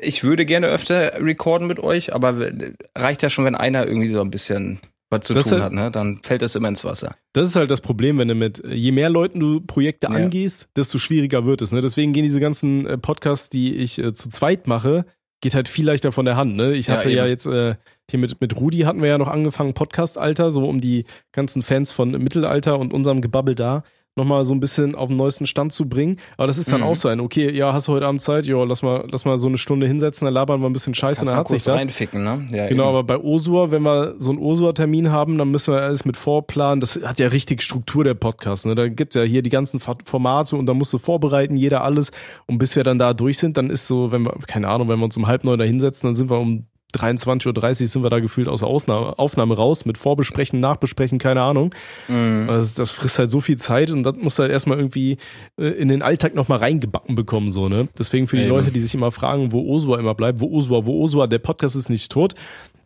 [0.02, 2.50] Ich würde gerne öfter recorden mit euch, aber
[2.96, 5.72] reicht ja schon, wenn einer irgendwie so ein bisschen was zu Das tun ist- hat,
[5.72, 5.90] ne?
[5.90, 7.10] Dann fällt das immer ins Wasser.
[7.34, 10.14] Das ist halt das Problem, wenn du mit, je mehr Leuten du Projekte Ja.
[10.14, 11.72] angehst, desto schwieriger wird es.
[11.72, 11.80] Ne?
[11.82, 15.04] Deswegen gehen diese ganzen äh, Podcasts, die ich äh, zu zweit mache,
[15.42, 16.56] geht halt viel leichter von der Hand.
[16.56, 16.72] Ne?
[16.72, 17.30] Ich Ja, hatte ja, eben.
[17.30, 17.74] jetzt, äh,
[18.10, 21.92] hier mit, mit Rudi hatten wir ja noch angefangen, Podcast-Alter, so um die ganzen Fans
[21.92, 23.82] von Mittelalter und unserem Gebabbel da
[24.16, 26.16] nochmal so ein bisschen auf den neuesten Stand zu bringen.
[26.36, 26.86] Aber das ist dann Mhm.
[26.86, 28.44] auch so ein, okay, ja, hast du heute Abend Zeit?
[28.46, 31.20] Ja, lass mal, lass mal so eine Stunde hinsetzen, dann labern wir ein bisschen Scheiße
[31.20, 31.80] Kannst dann hat sich das.
[31.80, 32.46] reinficken, ne?
[32.52, 32.96] Ja, Genau, eben.
[32.96, 36.80] aber bei Osua, wenn wir so einen Osua-Termin haben, dann müssen wir alles mit vorplanen.
[36.80, 38.66] Das hat ja richtig Struktur, der Podcast.
[38.66, 38.74] Ne?
[38.74, 42.10] Da gibt's ja hier die ganzen Formate und da musst du vorbereiten, jeder alles.
[42.46, 44.98] Und bis wir dann da durch sind, dann ist so, wenn wir, keine Ahnung, wenn
[44.98, 48.10] wir uns um halb neun da hinsetzen, dann sind wir um 23.30 Uhr sind wir
[48.10, 51.74] da gefühlt aus der Ausnahme, Aufnahme raus mit Vorbesprechen, Nachbesprechen, keine Ahnung.
[52.08, 52.46] Mhm.
[52.46, 55.18] Das, das frisst halt so viel Zeit und das musst du halt erstmal irgendwie
[55.58, 57.88] äh, in den Alltag nochmal reingebacken bekommen, so, ne?
[57.98, 58.50] Deswegen für die Eben.
[58.50, 61.76] Leute, die sich immer fragen, wo Osua immer bleibt, wo Osua, wo Osua, der Podcast
[61.76, 62.34] ist nicht tot.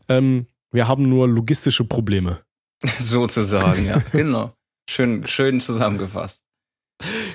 [0.09, 2.41] Ähm, wir haben nur logistische Probleme.
[2.99, 4.03] Sozusagen, ja.
[4.13, 4.53] genau.
[4.89, 6.41] Schön, schön zusammengefasst.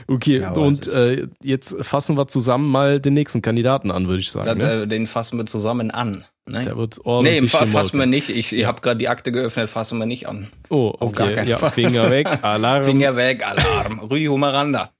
[0.07, 4.31] Okay, Ja, und äh, jetzt fassen wir zusammen mal den nächsten Kandidaten an, würde ich
[4.31, 4.45] sagen.
[4.45, 4.83] Das, ne?
[4.83, 6.25] äh, den fassen wir zusammen an.
[6.51, 6.63] Ne?
[6.63, 8.29] Der wird Nee, ordentlich fa fassen wir nicht.
[8.29, 10.51] Ich, ich habe gerade die Akte geöffnet, fassen wir nicht an.
[10.69, 11.35] Oh, auf gar okay.
[11.35, 11.71] keinen Ja, Fall.
[11.71, 12.83] Finger weg, Alarm.
[12.83, 13.99] Finger weg, Alarm.
[13.99, 14.91] Rui Humaranda.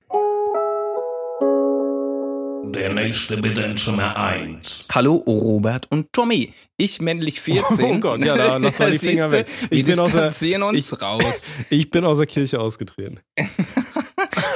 [2.74, 4.86] Der nächste bitte in Zimmer 1.
[4.94, 6.54] Hallo Robert und Tommy.
[6.78, 7.86] Ich männlich 14.
[7.86, 9.48] Oh Gott, ja, da lass mal die Finger weg.
[9.70, 11.44] Ich Wir bin aus der- distanzieren uns ich- raus.
[11.70, 13.20] Ich bin aus der Kirche ausgetreten.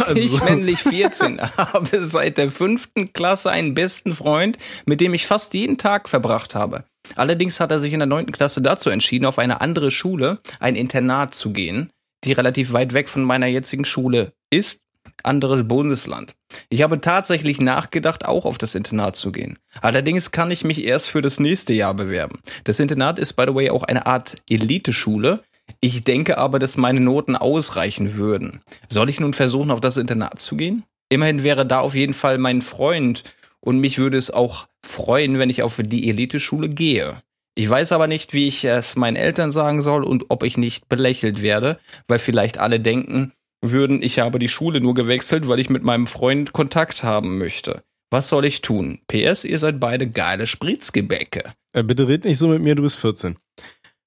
[0.06, 5.26] Also- Ich männlich 14 habe seit der fünften Klasse einen besten Freund, mit dem ich
[5.28, 6.84] fast jeden Tag verbracht habe.
[7.16, 10.76] Allerdings hat er sich in der neunten Klasse dazu entschieden, auf eine andere Schule, ein
[10.76, 11.92] Internat zu gehen,
[12.24, 14.80] die relativ weit weg von meiner jetzigen Schule ist,
[15.22, 16.34] anderes Bundesland.
[16.70, 19.60] Ich habe tatsächlich nachgedacht, auch auf das Internat zu gehen.
[19.82, 22.40] Allerdings kann ich mich erst für das nächste Jahr bewerben.
[22.64, 25.44] Das Internat ist, by the way, auch eine Art Eliteschule.
[25.80, 28.62] Ich denke aber, dass meine Noten ausreichen würden.
[28.90, 30.84] Soll ich nun versuchen, auf das Internat zu gehen?
[31.10, 33.24] Immerhin wäre da auf jeden Fall mein Freund
[33.60, 37.22] und mich würde es auch freuen, wenn ich auf die Eliteschule gehe.
[37.56, 40.90] Ich weiß aber nicht, wie ich es meinen Eltern sagen soll und ob ich nicht
[40.90, 45.70] belächelt werde, weil vielleicht alle denken würden, ich habe die Schule nur gewechselt, weil ich
[45.70, 47.84] mit meinem Freund Kontakt haben möchte.
[48.12, 49.00] Was soll ich tun?
[49.08, 51.54] PS, ihr seid beide geile Spritzgebäcke.
[51.74, 53.38] Äh, bitte red nicht so mit mir, du bist 14.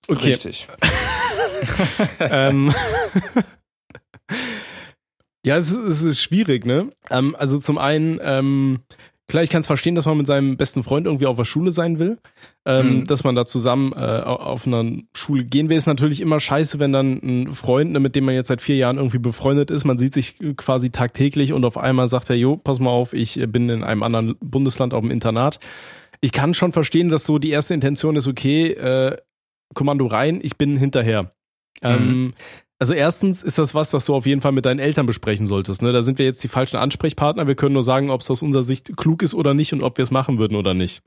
[0.09, 0.31] Okay.
[0.31, 0.69] Richtig.
[2.21, 2.73] ähm,
[5.45, 6.91] ja, es ist, es ist schwierig, ne?
[7.11, 8.81] Ähm, also zum einen, ähm,
[9.29, 11.73] klar, ich kann es verstehen, dass man mit seinem besten Freund irgendwie auf der Schule
[11.73, 12.19] sein will.
[12.67, 13.05] Ähm, Mhm.
[13.07, 14.85] Dass man da zusammen äh, au- auf einer
[15.17, 18.35] Schule gehen will, ist natürlich immer scheiße, wenn dann ein Freund, ne, mit dem man
[18.35, 22.09] jetzt seit vier Jahren irgendwie befreundet ist, man sieht sich quasi tagtäglich und auf einmal
[22.09, 25.11] sagt er, jo, pass mal auf, ich äh, bin in einem anderen Bundesland auf dem
[25.11, 25.61] Internat.
[26.21, 29.17] Ich kann schon verstehen, dass so die erste Intention ist, okay, äh,
[29.75, 31.33] Kommando rein, ich bin hinterher.
[31.83, 32.33] Ähm,
[32.79, 35.83] also erstens ist das was, das du auf jeden Fall mit deinen Eltern besprechen solltest.
[35.83, 35.93] Ne?
[35.93, 37.49] Da sind wir jetzt die falschen Ansprechpartner.
[37.49, 39.99] Wir können nur sagen, ob es aus unserer Sicht klug ist oder nicht und ob
[39.99, 41.03] wir es machen würden oder nicht.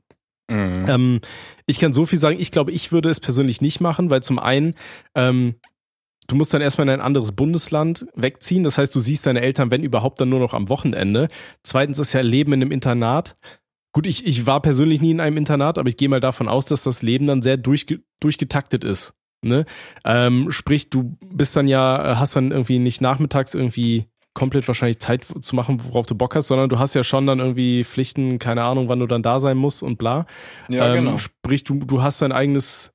[0.50, 0.84] Mhm.
[0.86, 1.20] Ähm,
[1.66, 4.38] ich kann so viel sagen, ich glaube, ich würde es persönlich nicht machen, weil zum
[4.38, 4.74] einen,
[5.14, 5.54] ähm,
[6.26, 8.64] du musst dann erstmal in ein anderes Bundesland wegziehen.
[8.64, 11.28] Das heißt, du siehst deine Eltern, wenn überhaupt, dann nur noch am Wochenende.
[11.62, 13.36] Zweitens ist ja Leben in einem Internat.
[13.94, 16.66] Gut, ich, ich war persönlich nie in einem Internat, aber ich gehe mal davon aus,
[16.66, 19.14] dass das Leben dann sehr durchge durchgetaktet ist.
[19.44, 19.64] Ne?
[20.04, 25.26] Ähm, sprich, du bist dann ja, hast dann irgendwie nicht nachmittags irgendwie komplett wahrscheinlich Zeit
[25.40, 28.62] zu machen, worauf du Bock hast, sondern du hast ja schon dann irgendwie Pflichten, keine
[28.62, 30.26] Ahnung, wann du dann da sein musst und bla.
[30.68, 31.18] Ja, ähm, genau.
[31.18, 32.92] Sprich, du, du hast dein eigenes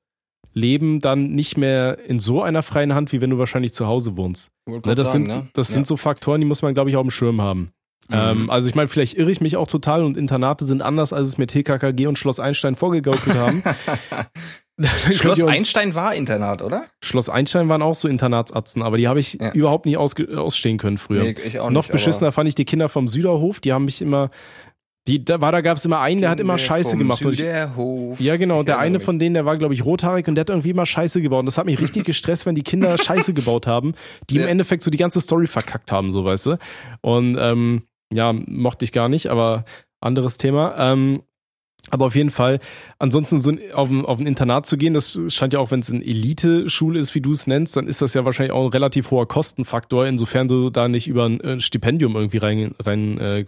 [0.52, 4.16] Leben dann nicht mehr in so einer freien Hand, wie wenn du wahrscheinlich zu Hause
[4.16, 4.50] wohnst.
[4.66, 7.40] Ne, das sind, das sind so Faktoren, die muss man, glaube ich, auf dem Schirm
[7.40, 7.70] haben.
[8.08, 8.14] Mhm.
[8.14, 11.28] Ähm, also ich meine, vielleicht irre ich mich auch total und Internate sind anders, als
[11.28, 13.62] es mir TKKG und Schloss Einstein vorgegaukelt haben.
[15.10, 16.84] Schloss Einstein war Internat, oder?
[17.02, 19.52] Schloss Einstein waren auch so Internatsatzen, aber die habe ich Ja.
[19.52, 21.24] überhaupt nicht ausstehen können früher.
[21.24, 24.00] Nee, ich auch Noch nicht, beschissener fand ich die Kinder vom Süderhof, die haben mich
[24.00, 24.30] immer,
[25.08, 27.24] die, da war, da gab es immer einen, der hat immer Scheiße gemacht.
[27.24, 28.60] Und ich, ja, genau.
[28.60, 29.04] Ich Der eine mich.
[29.04, 31.40] von denen, der war, glaube ich, rothaarig und der hat irgendwie immer Scheiße gebaut.
[31.40, 33.94] Und das hat mich richtig gestresst, wenn die Kinder Scheiße gebaut haben,
[34.28, 34.42] die Ja.
[34.42, 36.56] im Endeffekt so die ganze Story verkackt haben, so weißt du.
[37.00, 39.64] Und ähm, ja, mochte ich gar nicht, aber
[40.00, 40.74] anderes Thema.
[40.78, 41.22] Ähm,
[41.90, 42.58] aber auf jeden Fall,
[42.98, 45.90] ansonsten so auf, ein, auf ein Internat zu gehen, das scheint ja auch, wenn es
[45.90, 49.10] eine Elite-Schule ist, wie du es nennst, dann ist das ja wahrscheinlich auch ein relativ
[49.10, 53.44] hoher Kostenfaktor, insofern du da nicht über ein äh, Stipendium irgendwie rein, rein äh.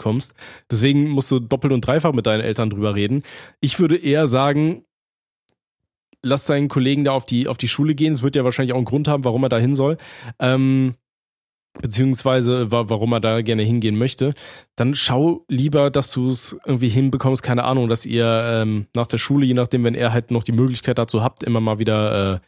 [0.71, 3.23] Deswegen musst du doppelt und dreifach mit deinen Eltern drüber reden.
[3.61, 4.85] Ich würde eher sagen,
[6.23, 8.13] lass deinen Kollegen da auf die, auf die Schule gehen.
[8.13, 9.97] Es wird ja wahrscheinlich auch einen Grund haben, warum er da hin soll.
[10.39, 10.95] Ähm,
[11.81, 14.35] beziehungsweise wa warum er da gerne hingehen möchte,
[14.77, 19.19] dann schau lieber, dass du es irgendwie hinbekommst, keine Ahnung, dass ihr ähm, nach der
[19.19, 22.39] Schule, je nachdem, wenn er halt noch die Möglichkeit dazu habt, immer mal wieder äh,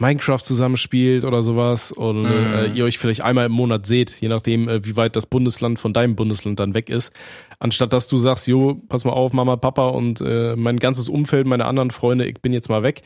[0.00, 2.28] Minecraft zusammenspielt oder sowas und Mhm.
[2.54, 5.80] äh, ihr euch vielleicht einmal im Monat seht, je nachdem, äh, wie weit das Bundesland
[5.80, 7.12] von deinem Bundesland dann weg ist.
[7.58, 11.48] Anstatt dass du sagst, jo, pass mal auf, Mama, Papa und äh, mein ganzes Umfeld,
[11.48, 13.02] meine anderen Freunde, ich bin jetzt mal weg.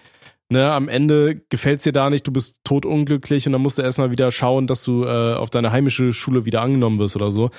[0.50, 4.10] Ne, am Ende gefällt's dir da nicht, du bist totunglücklich und dann musst du erstmal
[4.10, 7.50] wieder schauen, dass du äh, auf deine heimische Schule wieder angenommen wirst oder so.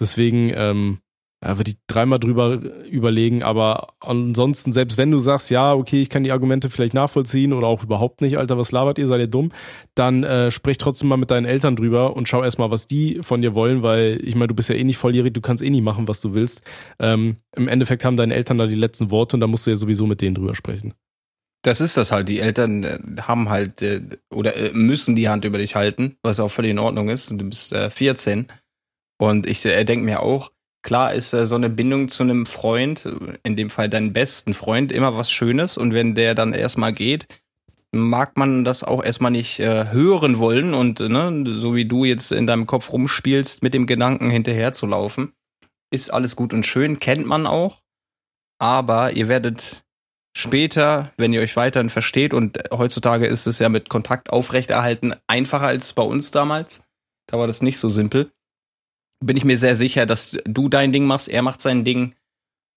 [0.00, 0.98] Deswegen ähm,
[1.42, 6.22] würde ich dreimal drüber überlegen, aber ansonsten, selbst wenn du sagst, ja, okay, ich kann
[6.22, 9.50] die Argumente vielleicht nachvollziehen oder auch überhaupt nicht, Alter, was labert ihr, seid ihr dumm,
[9.94, 13.40] dann äh, sprich trotzdem mal mit deinen Eltern drüber und schau erstmal, was die von
[13.40, 15.82] dir wollen, weil ich meine, du bist ja eh nicht volljährig, du kannst eh nicht
[15.82, 16.62] machen, was du willst.
[16.98, 19.76] Ähm, Im Endeffekt haben deine Eltern da die letzten Worte und da musst du ja
[19.76, 20.92] sowieso mit denen drüber sprechen.
[21.62, 22.28] Das ist das halt.
[22.28, 26.40] Die Eltern äh, haben halt äh, oder äh, müssen die Hand über dich halten, was
[26.40, 27.30] auch völlig in Ordnung ist.
[27.30, 28.46] Du bist äh, 14
[29.18, 30.50] und ich denke mir auch,
[30.82, 33.06] klar ist so eine Bindung zu einem Freund,
[33.42, 37.26] in dem Fall deinen besten Freund, immer was Schönes und wenn der dann erstmal geht,
[37.92, 42.46] mag man das auch erstmal nicht hören wollen und ne, so wie du jetzt in
[42.46, 45.34] deinem Kopf rumspielst, mit dem Gedanken hinterher zu laufen,
[45.90, 47.82] ist alles gut und schön, kennt man auch,
[48.58, 49.84] aber ihr werdet
[50.36, 55.66] später, wenn ihr euch weiterhin versteht, und heutzutage ist es ja mit Kontakt aufrechterhalten einfacher
[55.66, 56.82] als bei uns damals,
[57.26, 58.30] da war das nicht so simpel,
[59.24, 62.14] bin ich mir sehr sicher, dass du dein Ding machst, er macht sein Ding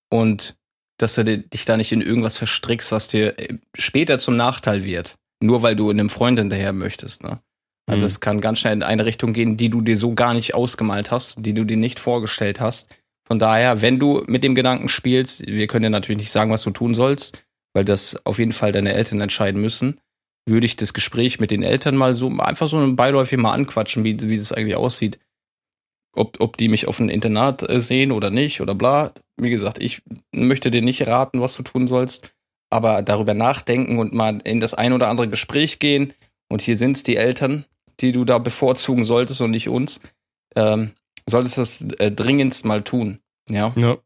[0.10, 0.56] und
[0.98, 5.16] dass du dich da nicht in irgendwas verstrickst, was dir äh, später zum Nachteil wird,
[5.42, 7.24] nur weil du in einem Freund hinterher möchtest.
[7.24, 7.40] Ne?
[7.88, 8.02] Also Mhm.
[8.02, 11.12] Das kann ganz schnell in eine Richtung gehen, die du dir so gar nicht ausgemalt
[11.12, 12.96] hast, die du dir nicht vorgestellt hast.
[13.34, 16.62] Von daher, wenn du mit dem Gedanken spielst, wir können dir natürlich nicht sagen, was
[16.62, 17.44] du tun sollst,
[17.74, 20.00] weil das auf jeden Fall deine Eltern entscheiden müssen,
[20.46, 24.22] würde ich das Gespräch mit den Eltern mal so einfach so beiläufig mal anquatschen, wie,
[24.30, 25.18] wie das eigentlich aussieht.
[26.16, 29.16] Ob, ob die mich auf ein Internat äh, sehen oder nicht oder bla.
[29.36, 32.32] Wie gesagt, ich möchte dir nicht raten, was du tun sollst,
[32.70, 36.14] aber darüber nachdenken und mal in das ein oder andere Gespräch gehen.
[36.50, 37.66] Und hier sind es die Eltern,
[38.00, 40.02] die du da bevorzugen solltest und nicht uns.
[40.56, 40.92] Ähm,
[41.28, 43.20] solltest das äh, dringendst mal tun.
[43.50, 43.72] Ja.
[43.76, 43.98] Ja.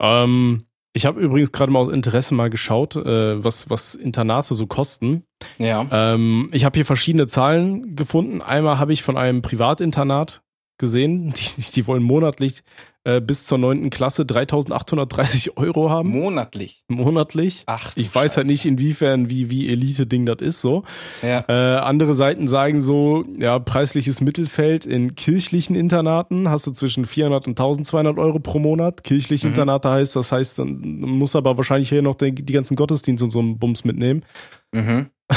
[0.00, 4.66] Ähm, ich habe übrigens gerade mal aus Interesse mal geschaut, äh, was, was Internate so
[4.68, 5.24] kosten.
[5.58, 5.86] Ja.
[5.90, 8.40] Ähm, ich habe hier verschiedene Zahlen gefunden.
[8.42, 10.42] Einmal habe ich von einem Privatinternat
[10.78, 12.62] gesehen, die, die wollen monatlich
[13.06, 16.08] äh, bis zur neunten Klasse 3.830 Euro haben.
[16.08, 16.84] Monatlich.
[16.88, 17.62] monatlich.
[17.66, 18.52] Ach, Ich weiß halt Scheiße.
[18.52, 20.84] nicht, inwiefern, wie, wie Elite-Ding das ist, so.
[21.22, 21.44] Ja.
[21.46, 27.46] Äh, andere Seiten sagen so, ja, preisliches Mittelfeld in kirchlichen Internaten hast du zwischen 400
[27.46, 29.04] und 1200 Euro pro Monat.
[29.04, 29.52] Kirchliche Mhm.
[29.52, 33.30] Internate heißt, das heißt, dann muss aber wahrscheinlich hier noch die, die ganzen Gottesdienste und
[33.32, 34.24] so einen Bums mitnehmen.
[34.72, 35.10] Mhm.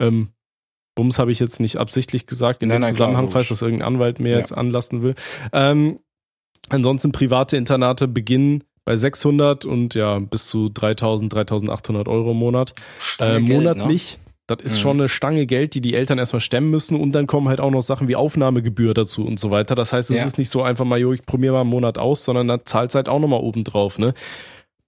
[0.00, 0.28] Ähm,
[0.98, 3.32] Bums habe ich jetzt nicht absichtlich gesagt, in Nein, dem nein, klar, Zusammenhang, logisch.
[3.34, 4.38] falls das irgendein Anwalt mir Ja.
[4.38, 5.14] jetzt anlasten will.
[5.52, 5.98] Ähm,
[6.68, 12.72] ansonsten private Internate beginnen bei 600 und ja, bis zu 3000, 3800 Euro im Monat.
[13.18, 13.54] Äh, Geld, ne?
[13.54, 14.18] monatlich.
[14.46, 14.80] Das ist Mhm.
[14.80, 17.70] schon eine Stange Geld, die die Eltern erstmal stemmen müssen und dann kommen halt auch
[17.70, 19.74] noch Sachen wie Aufnahmegebühr dazu und so weiter.
[19.74, 20.24] Das heißt, es Ja.
[20.24, 22.94] ist nicht so einfach mal, jo, ich probiere mal einen Monat aus, sondern da zahlt
[22.94, 24.14] halt auch nochmal oben drauf, ne?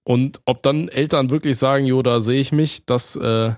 [0.02, 3.52] Und ob dann Eltern wirklich sagen, jo, da sehe ich mich, das äh,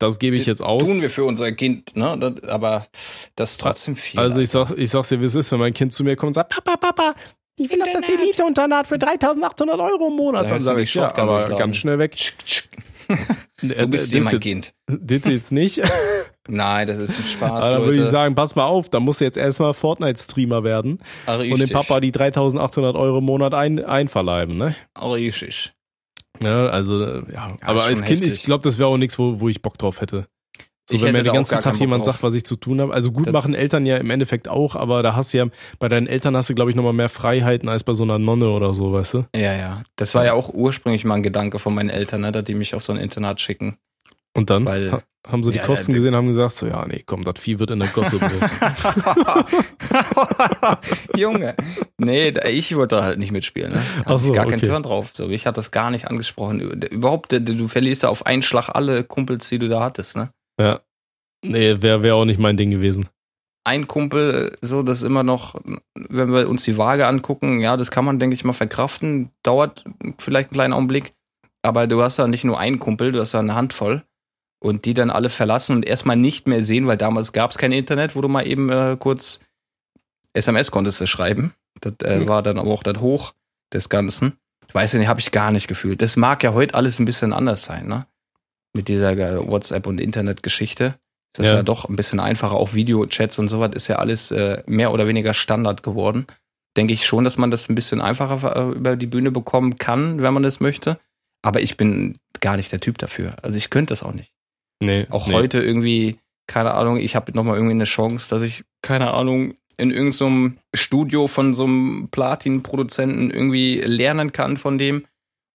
[0.00, 0.82] das gebe ich jetzt aus.
[0.88, 2.16] Tun wir für unser Kind, ne?
[2.18, 2.86] Das, aber
[3.36, 4.18] das ist trotzdem viel.
[4.18, 6.30] Also ich sag, ich sag's dir, wie es ist, wenn mein Kind zu mir kommt
[6.30, 7.14] und sagt, Papa, Papa,
[7.56, 10.46] ich will auf das Elite-Internat für 3800 Euro im Monat.
[10.46, 11.58] Da Dann sage ich, ja, Shotgun aber durchladen.
[11.58, 12.16] ganz schnell weg.
[13.62, 14.72] Äh, Du bist eh mein jetzt, Kind.
[14.86, 15.82] Das jetzt nicht.
[16.48, 19.20] Nein, das ist ein Spaß, Aber dann würde ich sagen, pass mal auf, da musst
[19.20, 21.72] du jetzt erstmal Fortnite-Streamer werden Ah, und dem richtig.
[21.72, 24.76] Papa die 3800 Euro im Monat ein, einverleiben, ne?
[24.96, 25.72] Richtig.
[26.42, 27.56] Ja, also, äh, ja.
[27.60, 28.38] aber ist als Kind, heftig.
[28.38, 30.26] ich glaube, das wäre auch nichts, wo, wo ich Bock drauf hätte.
[30.88, 32.92] So, Ich wenn hätte mir den ganzen Tag jemand sagt, was ich zu tun habe.
[32.92, 35.46] Also gut Das- machen Eltern ja im Endeffekt auch, aber da hast du ja,
[35.78, 38.48] bei deinen Eltern hast du, glaube ich, nochmal mehr Freiheiten als bei so einer Nonne
[38.50, 39.24] oder so, weißt du?
[39.36, 39.82] Ja, ja.
[39.96, 42.74] Das war ja auch ursprünglich mal ein Gedanke von meinen Eltern, ne, dass die mich
[42.74, 43.76] auf so ein Internat schicken.
[44.36, 46.86] Und dann Weil- ha- haben sie die Ja, Kosten ja, gesehen, haben gesagt, so, ja,
[46.86, 48.18] nee, komm, das Vieh wird in der Gosse.
[51.16, 51.54] Junge.
[51.98, 53.72] Nee, ich wollte da halt nicht mitspielen.
[53.72, 53.82] Ne?
[54.06, 54.66] Hatte so, gar keinen okay.
[54.68, 55.10] Turn drauf.
[55.12, 56.60] So, ich hatte das gar nicht angesprochen.
[56.60, 60.16] Überhaupt, du- du verlierst da auf einen Schlag alle Kumpels, die du da hattest.
[60.16, 60.30] Ne?
[60.60, 60.80] ja.
[61.42, 63.08] Nee, wäre wär auch nicht mein Ding gewesen.
[63.64, 65.54] Ein Kumpel, so, das ist immer noch,
[65.94, 69.30] wenn wir uns die Waage angucken, ja, das kann man, denke ich mal, verkraften.
[69.42, 69.84] Dauert
[70.18, 71.12] vielleicht einen kleinen Augenblick.
[71.62, 74.02] Aber du hast ja nicht nur einen Kumpel, du hast ja eine Handvoll.
[74.62, 77.72] Und die dann alle verlassen und erstmal nicht mehr sehen, weil damals gab es kein
[77.72, 79.40] Internet, wo du mal eben äh, kurz
[80.34, 81.54] SMS konntest schreiben.
[81.80, 82.28] Das äh, Mhm.
[82.28, 83.32] war dann aber auch das Hoch
[83.72, 84.34] des Ganzen.
[84.68, 86.02] Ich weiß nicht, habe ich gar nicht gefühlt.
[86.02, 88.06] Das mag ja heute alles ein bisschen anders sein, ne?
[88.74, 89.16] Mit dieser
[89.48, 90.94] WhatsApp- und Internetgeschichte.
[91.32, 91.54] Ist das ja.
[91.56, 91.62] Ja.
[91.62, 92.54] doch ein bisschen einfacher.
[92.54, 96.26] Auch Videochats und sowas ist ja alles äh, mehr oder weniger Standard geworden.
[96.76, 100.22] Denke ich schon, dass man das ein bisschen einfacher äh, über die Bühne bekommen kann,
[100.22, 101.00] wenn man das möchte.
[101.42, 103.34] Aber ich bin gar nicht der Typ dafür.
[103.42, 104.32] Also ich könnte das auch nicht.
[104.82, 105.06] Nee.
[105.10, 105.34] Auch nee.
[105.34, 109.90] heute irgendwie, keine Ahnung, ich habe nochmal irgendwie eine Chance, dass ich, keine Ahnung, in
[109.90, 115.06] irgendeinem Studio von so einem Platin-Produzenten irgendwie lernen kann von dem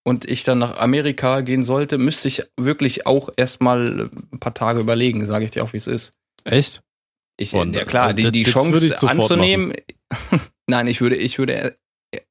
[0.03, 4.79] und ich dann nach Amerika gehen sollte, müsste ich wirklich auch erstmal ein paar Tage
[4.79, 6.13] überlegen, sage ich dir auch, wie es ist.
[6.43, 6.81] Echt?
[7.37, 9.73] Ich, Boah, ja klar, die, die Chance anzunehmen.
[10.67, 11.77] Nein, ich würde, ich würde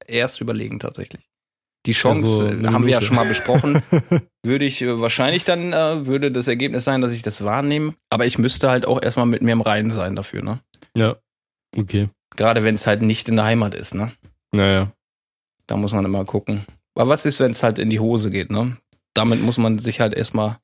[0.07, 1.29] erst überlegen tatsächlich.
[1.87, 3.83] Die Chance Also, haben wir ja schon mal besprochen.
[4.42, 7.94] würde ich äh, wahrscheinlich dann, äh, würde das Ergebnis sein, dass ich das wahrnehme.
[8.11, 10.61] Aber ich müsste halt auch erstmal mit mir im Reinen sein dafür, ne?
[10.97, 11.16] ja.
[11.77, 12.09] Okay.
[12.37, 14.12] Gerade wenn es halt nicht in der Heimat ist, ne?
[14.53, 14.92] Naja.
[15.66, 16.64] Da muss man immer gucken.
[16.94, 18.77] Aber was ist, wenn es halt in die Hose geht, ne?
[19.12, 20.59] Damit muss man sich halt erstmal.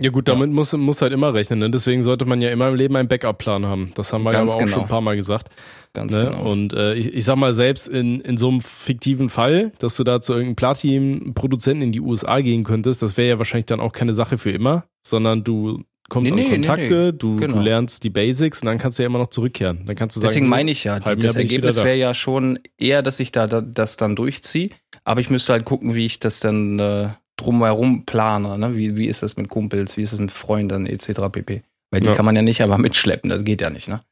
[0.00, 1.58] Ja gut, damit muss, muss halt immer rechnen.
[1.60, 1.70] Ne?
[1.70, 3.92] Deswegen sollte man ja immer im Leben einen Backup-Plan haben.
[3.94, 4.72] Das haben wir Ganz ja aber auch genau.
[4.76, 5.48] schon ein paar Mal gesagt.
[5.92, 6.24] Ganz Ne?
[6.30, 6.50] genau.
[6.50, 10.02] Und äh, ich, ich sag mal, selbst in, in so einem fiktiven Fall, dass du
[10.04, 13.92] da zu irgendeinem Platin-Produzenten in die USA gehen könntest, das wäre ja wahrscheinlich dann auch
[13.92, 17.56] keine Sache für immer, sondern du kommst Nee, an nee, nee, Kontakte, Du, Genau.
[17.58, 19.84] du lernst die Basics und dann kannst du ja immer noch zurückkehren.
[19.86, 21.84] Dann kannst du sagen, Deswegen meine ich ja, die, das Ergebnis da.
[21.84, 24.70] wäre ja schon eher, dass ich da, da das dann durchziehe.
[25.04, 28.58] Aber ich müsste halt gucken, wie ich das dann äh, drumherum plane.
[28.58, 28.76] Ne?
[28.76, 31.20] Wie, wie ist das mit Kumpels, wie ist es mit Freunden etc.
[31.30, 31.62] pp.
[31.90, 32.14] Weil die Ja.
[32.14, 33.88] kann man ja nicht einfach mitschleppen, das geht ja nicht.
[33.88, 34.02] Ne?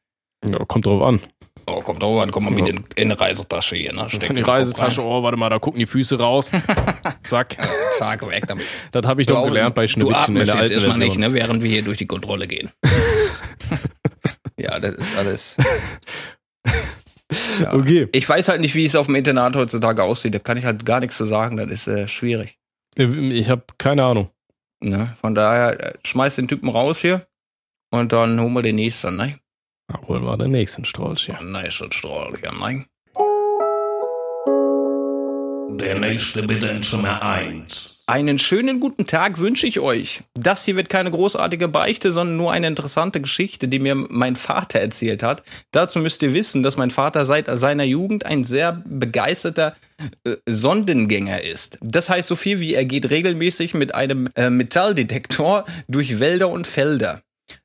[0.47, 1.19] ja, kommt drauf an.
[1.67, 2.73] Oh, kommt drauf an, komm mal mit Ja.
[2.73, 3.93] in, in eine Reisetasche hier.
[3.93, 4.09] Ne?
[4.09, 6.49] Steck In die Reisetasche, oh, warte mal, da gucken die Füße raus.
[7.23, 7.57] Zack.
[7.97, 8.65] Zack, weg damit.
[8.91, 11.33] Das habe ich doch gelernt bei Schneewittchen in der alten erstmal nicht, ne?
[11.33, 12.71] während wir hier durch die Kontrolle gehen.
[14.57, 15.57] ja, das ist alles.
[17.61, 17.73] Ja.
[17.73, 18.09] Okay.
[18.11, 20.35] Ich weiß halt nicht, wie es auf dem Internat heutzutage aussieht.
[20.35, 21.55] Da kann ich halt gar nichts zu sagen.
[21.55, 22.57] Das ist äh, schwierig.
[22.95, 24.31] Ich habe keine Ahnung.
[24.81, 25.15] Ne?
[25.19, 27.27] Von daher, äh, schmeiß den Typen raus hier
[27.91, 29.39] und dann holen wir den nächsten, ne?
[29.87, 31.39] Na, holen wir den nächsten Strolch hier.
[31.41, 32.87] Nice Strahl, ja, nein.
[35.81, 38.03] Der nächste bitte in Zimmer 1.
[38.05, 40.21] Einen schönen guten Tag wünsche ich euch.
[40.35, 44.79] Das hier wird keine großartige Beichte, sondern nur eine interessante Geschichte, die mir mein Vater
[44.79, 45.41] erzählt hat.
[45.71, 49.75] Dazu müsst ihr wissen, dass mein Vater seit seiner Jugend ein sehr begeisterter
[50.23, 51.79] äh, Sondengänger ist.
[51.81, 56.67] Das heißt so viel wie er geht regelmäßig mit einem äh, Metalldetektor durch Wälder und
[56.67, 57.23] Felder.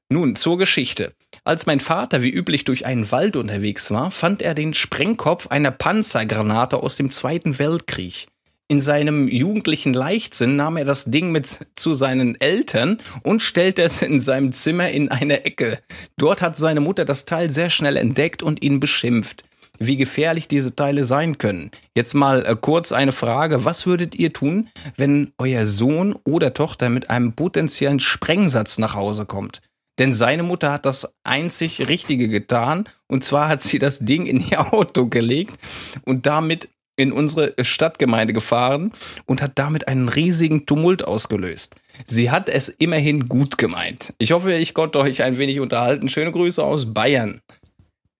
[0.09, 1.13] Nun zur Geschichte.
[1.47, 5.71] Als mein Vater wie üblich durch einen Wald unterwegs war, fand er den Sprengkopf einer
[5.71, 8.27] Panzergranate aus dem Zweiten Weltkrieg.
[8.67, 14.03] In seinem jugendlichen Leichtsinn nahm er das Ding mit zu seinen Eltern und stellte es
[14.03, 15.79] in seinem Zimmer in eine Ecke.
[16.17, 19.45] Dort hat seine Mutter das Teil sehr schnell entdeckt und ihn beschimpft.
[19.79, 21.71] Wie gefährlich diese Teile sein können.
[21.95, 23.65] Jetzt mal äh, kurz eine Frage.
[23.65, 29.27] Was würdet ihr tun, wenn euer Sohn oder Tochter mit einem potenziellen Sprengsatz nach Hause
[29.27, 29.61] kommt?
[29.99, 32.89] Denn seine Mutter hat das einzig Richtige getan.
[33.09, 35.59] Und zwar hat sie das Ding in ihr Auto gelegt
[36.05, 38.93] und damit in unsere Stadtgemeinde gefahren
[39.27, 41.77] und hat damit einen riesigen Tumult ausgelöst.
[42.07, 44.15] Sie hat es immerhin gut gemeint.
[44.19, 46.09] Ich hoffe, ich konnte euch ein wenig unterhalten.
[46.09, 47.41] Schöne Grüße aus Bayern.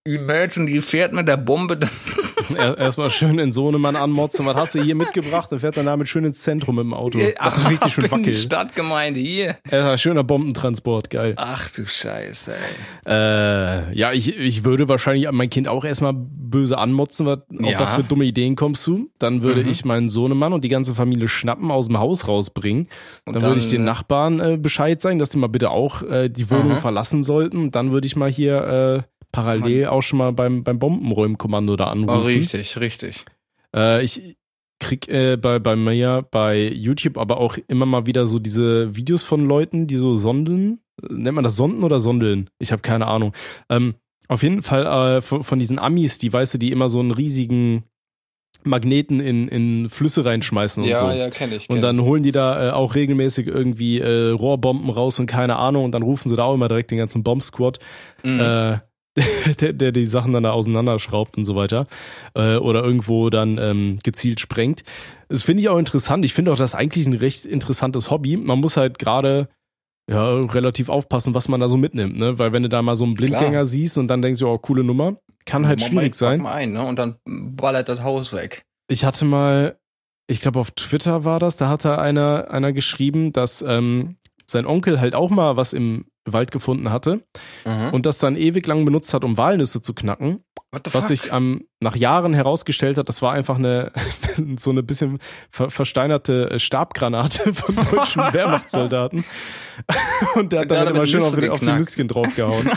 [0.03, 1.89] Imagine, die fährt mit der Bombe dann
[2.77, 4.45] Erstmal schön in Sohnemann anmotzen.
[4.45, 5.51] Was hast du hier mitgebracht?
[5.51, 7.19] Und fährt dann damit schön ins Zentrum im Auto.
[7.41, 8.35] Das ist richtig schön wackelt.
[8.35, 9.57] Stadtgemeinde hier.
[9.71, 11.33] Ja, schöner Bombentransport, geil.
[11.37, 13.11] Ach du Scheiße, ey.
[13.11, 17.79] Äh, ja, ich, ich würde wahrscheinlich mein Kind auch erstmal böse anmotzen, was, auf Ja.
[17.79, 19.09] was für dumme Ideen kommst du.
[19.19, 22.87] Dann würde ich meinen Sohnemann und die ganze Familie schnappen, aus dem Haus rausbringen.
[23.25, 25.69] Und dann, würde ich dann, den äh, Nachbarn äh, Bescheid sagen, dass die mal bitte
[25.71, 26.77] auch äh, die Wohnung Aha.
[26.77, 27.71] verlassen sollten.
[27.71, 29.05] Dann würde ich mal hier
[29.37, 32.21] äh, parallel auch schon mal beim, beim Bombenräumkommando da anrufen.
[32.21, 33.25] Oh, richtig, richtig.
[33.75, 34.37] Äh, ich
[34.79, 39.23] krieg äh, bei, bei mir bei YouTube aber auch immer mal wieder so diese Videos
[39.23, 40.79] von Leuten, die so sondeln.
[41.01, 42.49] Äh, Nennt man das Sonden oder Sondeln?
[42.59, 43.33] Ich habe keine Ahnung.
[43.69, 43.95] Ähm,
[44.27, 44.85] auf jeden Fall
[45.17, 47.83] äh, von, von diesen Amis, die weißt du, die immer so einen riesigen
[48.63, 51.09] Magneten in, in Flüsse reinschmeißen und ja, so.
[51.09, 51.69] ja, kenne ich.
[51.69, 55.55] Und kenn dann holen die da äh, auch regelmäßig irgendwie äh, Rohrbomben raus und keine
[55.55, 57.79] Ahnung und dann rufen sie da auch immer direkt den ganzen Bomb-Squad.
[58.23, 58.81] Mhm.
[59.61, 61.87] der, der die Sachen dann da auseinanderschraubt und so weiter
[62.35, 64.83] äh, oder irgendwo dann ähm, gezielt sprengt.
[65.29, 66.23] Das finde ich auch interessant.
[66.25, 68.37] Ich finde auch, das eigentlich ein recht interessantes Hobby.
[68.37, 69.49] Man muss halt gerade
[70.09, 72.39] ja, relativ aufpassen, was man da so mitnimmt, ne?
[72.39, 73.65] Weil wenn du da mal so einen Blindgänger Klar.
[73.65, 76.41] siehst und dann denkst du, oh, coole Nummer, kann halt Moment, schwierig sein.
[76.41, 76.85] Mal ein, ne?
[76.85, 78.63] Und dann ballert das Haus weg.
[78.87, 79.77] Ich hatte mal,
[80.27, 84.15] ich glaube auf Twitter war das, da hatte einer, einer geschrieben, dass ähm,
[84.45, 87.21] sein Onkel halt auch mal was im Wald gefunden hatte
[87.65, 87.93] Mhm.
[87.93, 90.43] und das dann ewig lang benutzt hat, um Walnüsse zu knacken.
[90.91, 93.91] Was sich ähm, nach Jahren herausgestellt hat, das war einfach eine
[94.57, 95.19] so eine bisschen
[95.49, 99.23] ver versteinerte äh, Stabgranate von deutschen Wehrmachtssoldaten.
[100.35, 101.65] Und der hat dann immer schön auf, auf die.
[101.65, 102.69] Nüsschen draufgehauen.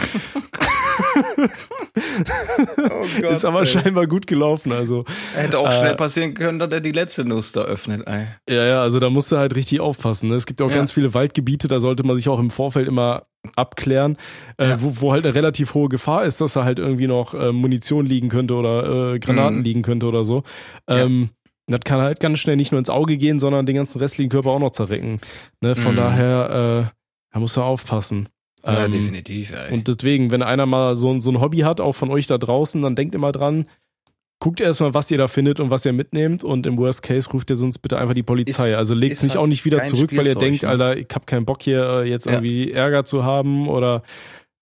[1.97, 3.67] Oh Gott, Ist aber ey.
[3.67, 4.73] scheinbar gut gelaufen.
[4.73, 8.27] Also Hätte auch äh, schnell passieren können, dass er die letzte Nuss da öffnet, ey.
[8.49, 10.29] Ja, ja, also da musst du halt richtig aufpassen.
[10.29, 10.37] Ne?
[10.37, 10.77] Es gibt auch Ja.
[10.77, 13.25] ganz viele Waldgebiete, da sollte man sich auch im Vorfeld immer
[13.57, 14.17] abklären,
[14.59, 14.83] äh, Ja.
[14.83, 18.07] wo, wo halt eine relativ hohe Gefahr ist, dass da halt irgendwie noch äh, Munition
[18.07, 19.65] liegen könnte oder äh, Granaten Mhm.
[19.65, 20.43] liegen könnte oder so.
[20.89, 21.05] Ja.
[21.05, 21.31] Ähm,
[21.67, 24.51] Das kann halt ganz schnell nicht nur ins Auge gehen, sondern den ganzen restlichen Körper
[24.51, 25.21] auch noch zerrecken.
[25.61, 25.77] Ne?
[25.77, 25.97] Von Mhm.
[25.99, 26.97] daher, äh,
[27.33, 28.29] da musst du aufpassen.
[28.65, 29.73] Ja, Ähm, definitiv, ey.
[29.73, 32.37] und deswegen, wenn einer mal so, ein- so ein Hobby hat, auch von euch da
[32.39, 33.67] draußen, dann denkt immer dran,
[34.43, 37.51] guckt erstmal, was ihr da findet und was ihr mitnehmt und im Worst Case ruft
[37.51, 38.71] ihr sonst bitte einfach die Polizei.
[38.71, 40.69] Ist- also legt ist nicht halt auch nicht wieder zurück, weil ihr Spielzeug, denkt, ne?
[40.69, 42.33] Alter, ich hab keinen Bock hier äh, jetzt Ja.
[42.33, 44.03] irgendwie Ärger zu haben oder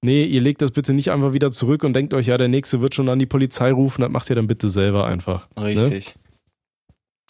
[0.00, 2.80] nee, ihr legt das bitte nicht einfach wieder zurück und denkt euch, ja, der nächste
[2.80, 5.48] wird schon an die Polizei rufen, das macht ihr dann bitte selber einfach.
[5.60, 6.14] Richtig.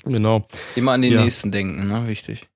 [0.05, 0.43] Genau.
[0.77, 1.25] Immer an den Ja.
[1.25, 2.07] nächsten denken, ne?
[2.09, 2.47] Wichtig.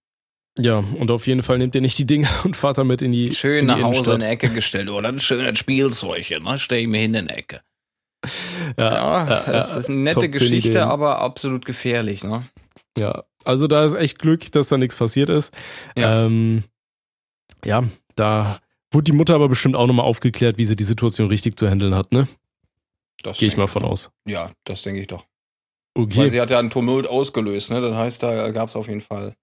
[0.59, 3.31] Ja, und auf jeden Fall nehmt ihr nicht die Dinger und fahrt damit in die,
[3.31, 4.91] Schön in die nach Hause in die Ecke gestellt.
[4.91, 6.59] Oder ein schönes Spielzeug, ne?
[6.59, 7.63] Stell ich mir hin in die Ecke.
[8.79, 8.93] Ja,
[9.29, 12.47] Ja, das ist eine nette Top 10 Geschichte, aber absolut gefährlich, ne?
[12.97, 15.53] Ja, also da ist echt Glück, dass da nichts passiert ist.
[15.97, 16.27] Ja.
[16.27, 16.63] Ähm,
[17.65, 17.83] ja,
[18.15, 21.69] da wurde die Mutter aber bestimmt auch nochmal aufgeklärt, wie sie die Situation richtig zu
[21.69, 22.29] handeln hat, ne?
[23.23, 24.11] Gehe ich mal von aus.
[24.27, 25.25] Ja, das denke ich doch.
[25.95, 26.17] Okay.
[26.17, 27.81] Weil sie hat ja einen Tumult ausgelöst, ne?
[27.81, 29.35] Das heißt, da gab es auf jeden Fall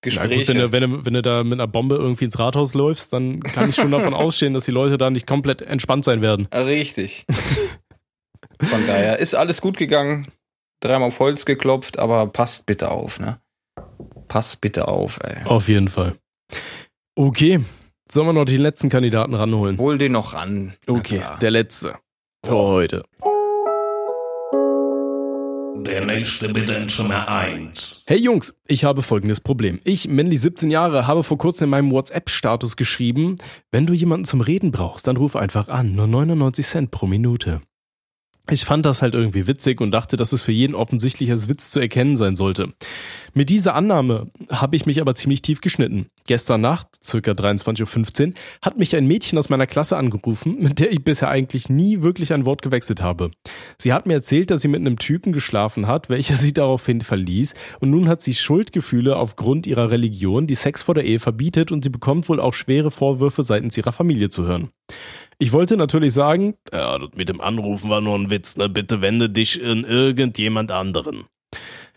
[0.00, 0.36] Gespräche.
[0.36, 3.12] gut, wenn du, wenn, du, wenn du da mit einer Bombe irgendwie ins Rathaus läufst,
[3.12, 6.46] dann kann ich schon davon ausstehen, dass die Leute da nicht komplett entspannt sein werden.
[6.52, 7.26] Richtig.
[8.60, 10.28] Von daher ist alles gut gegangen.
[10.80, 13.40] Dreimal auf Holz geklopft, aber passt bitte auf, ne?
[14.28, 15.44] Passt bitte auf, ey.
[15.44, 16.14] Auf jeden Fall.
[17.16, 17.60] Okay,
[18.10, 19.78] sollen wir noch die letzten Kandidaten ranholen?
[19.78, 20.74] Hol den noch ran.
[20.86, 21.96] Okay, der letzte.
[22.44, 23.04] Für heute.
[25.84, 28.04] Der nächste bitte in Zimmer 1.
[28.06, 29.80] Hey Jungs, ich habe folgendes Problem.
[29.84, 33.38] Ich, männlich 17 Jahre, habe vor kurzem in meinem WhatsApp-Status geschrieben,
[33.70, 37.60] wenn du jemanden zum Reden brauchst, dann ruf einfach an, nur 99 Cent pro Minute.
[38.50, 41.70] Ich fand das halt irgendwie witzig und dachte, dass es für jeden offensichtlich als Witz
[41.70, 42.70] zu erkennen sein sollte.
[43.34, 46.06] Mit dieser Annahme habe ich mich aber ziemlich tief geschnitten.
[46.26, 50.90] Gestern Nacht, circa 23.15 Uhr, hat mich ein Mädchen aus meiner Klasse angerufen, mit der
[50.90, 53.30] ich bisher eigentlich nie wirklich ein Wort gewechselt habe.
[53.76, 57.52] Sie hat mir erzählt, dass sie mit einem Typen geschlafen hat, welcher sie daraufhin verließ
[57.80, 61.84] und nun hat sie Schuldgefühle aufgrund ihrer Religion, die Sex vor der Ehe verbietet und
[61.84, 64.70] sie bekommt wohl auch schwere Vorwürfe seitens ihrer Familie zu hören.
[65.40, 68.68] Ich wollte natürlich sagen, ja, mit dem Anrufen war nur ein Witz, ne?
[68.68, 71.26] Bitte wende dich in irgendjemand anderen.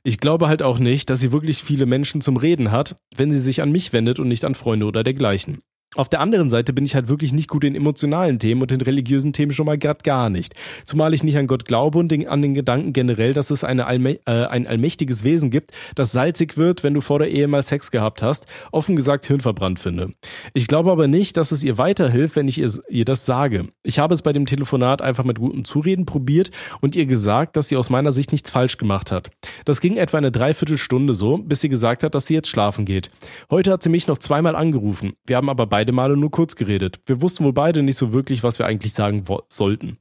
[0.03, 3.39] Ich glaube halt auch nicht, dass sie wirklich viele Menschen zum Reden hat, wenn sie
[3.39, 5.59] sich an mich wendet und nicht an Freunde oder dergleichen.
[5.97, 8.79] Auf der anderen Seite bin ich halt wirklich nicht gut in emotionalen Themen und in
[8.79, 10.55] religiösen Themen schon mal grad gar nicht.
[10.85, 13.87] Zumal ich nicht an Gott glaube und den, an den Gedanken generell, dass es eine
[13.87, 17.61] Allmä äh, ein allmächtiges Wesen gibt, das salzig wird, wenn du vor der Ehe mal
[17.61, 20.13] Sex gehabt hast, offen gesagt hirnverbrannt finde.
[20.53, 23.67] Ich glaube aber nicht, dass es ihr weiterhilft, wenn ich ihr, ihr das sage.
[23.83, 27.67] Ich habe es bei dem Telefonat einfach mit gutem Zureden probiert und ihr gesagt, dass
[27.67, 29.29] sie aus meiner Sicht nichts falsch gemacht hat.
[29.65, 33.11] Das ging etwa eine Dreiviertelstunde so, bis sie gesagt hat, dass sie jetzt schlafen geht.
[33.49, 35.11] Heute hat sie mich noch zweimal angerufen.
[35.25, 36.99] Wir haben aber beide Male nur kurz geredet.
[37.05, 39.97] Wir wussten wohl beide nicht so wirklich, was wir eigentlich sagen sollten.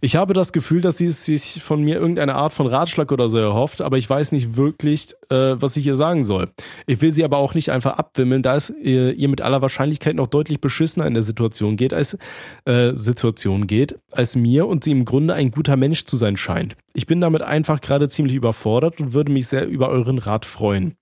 [0.00, 3.38] Ich habe das Gefühl, dass sie sich von mir irgendeine Art von Ratschlag oder so
[3.38, 6.50] erhofft, aber ich weiß nicht wirklich, äh, was ich ihr sagen soll.
[6.86, 10.16] Ich will sie aber auch nicht einfach abwimmeln, da es ihr, ihr mit aller Wahrscheinlichkeit
[10.16, 12.18] noch deutlich beschissener in der Situation geht, als
[12.64, 16.76] äh, Situation geht, als mir und sie im Grunde ein guter Mensch zu sein scheint.
[16.94, 20.94] Ich bin damit einfach gerade ziemlich überfordert und würde mich sehr über euren Rat freuen.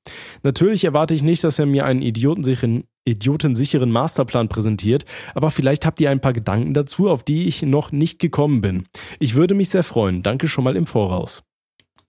[0.42, 6.00] Natürlich erwarte ich nicht, dass er mir einen idiotensicheren idiotensicheren Masterplan präsentiert, aber vielleicht habt
[6.00, 8.84] ihr ein paar Gedanken dazu, auf die ich noch nicht gekommen bin.
[9.18, 10.22] Ich würde mich sehr freuen.
[10.22, 11.42] Danke schon mal im Voraus.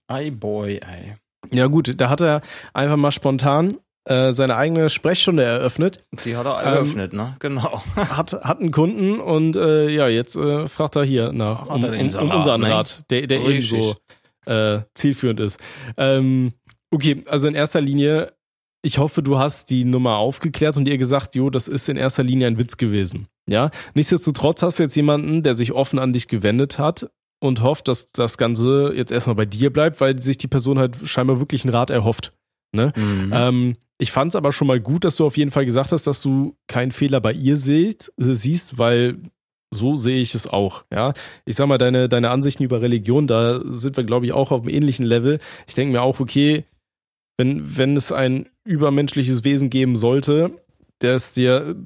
[0.08, 1.14] Ei boy, ey.
[1.50, 2.40] Ja gut, da hat er
[2.72, 6.04] einfach mal spontan äh, seine eigene Sprechstunde eröffnet.
[6.24, 7.36] Die hat er Ähm, eröffnet, ne?
[7.38, 7.82] Genau.
[7.96, 11.90] Hat, hat einen Kunden und äh, ja, jetzt äh, fragt er hier nach um, um,
[12.00, 12.70] um Salat, unseren ne?
[12.70, 13.72] Rat, der, der Richtig.
[13.72, 13.96] ebenso
[14.46, 15.60] äh, zielführend ist.
[15.96, 16.52] Ähm,
[16.90, 18.32] okay, also in erster Linie,
[18.82, 22.24] ich hoffe, du hast die Nummer aufgeklärt und ihr gesagt, jo, das ist in erster
[22.24, 23.28] Linie ein Witz gewesen.
[23.48, 27.10] Ja, nichtsdestotrotz hast du jetzt jemanden, der sich offen an dich gewendet hat
[27.40, 30.96] und hofft, dass das Ganze jetzt erstmal bei dir bleibt, weil sich die Person halt
[31.04, 32.32] scheinbar wirklich einen Rat erhofft.
[32.74, 32.92] Ne?
[32.96, 33.32] Mhm.
[33.32, 36.06] Ähm, ich fand es aber schon mal gut, dass du auf jeden Fall gesagt hast,
[36.06, 39.18] dass du keinen Fehler bei ihr seht, äh, siehst, weil
[39.72, 40.84] so sehe ich es auch.
[40.92, 41.12] Ja,
[41.44, 44.62] ich sag mal, deine, deine Ansichten über Religion, da sind wir, glaube ich, auch auf
[44.62, 45.38] einem ähnlichen Level.
[45.66, 46.64] Ich denke mir auch, okay,
[47.38, 50.52] wenn, wenn es ein übermenschliches Wesen geben sollte,
[51.00, 51.76] der es dir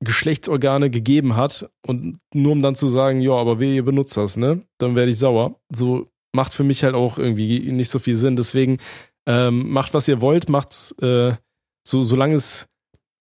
[0.00, 4.36] Geschlechtsorgane gegeben hat und nur um dann zu sagen, ja, aber wer ihr benutzt das,
[4.36, 4.62] ne?
[4.78, 5.60] Dann werde ich sauer.
[5.74, 8.36] So macht für mich halt auch irgendwie nicht so viel Sinn.
[8.36, 8.78] Deswegen
[9.26, 11.34] ähm, macht, was ihr wollt, macht äh,
[11.86, 12.68] so, solange es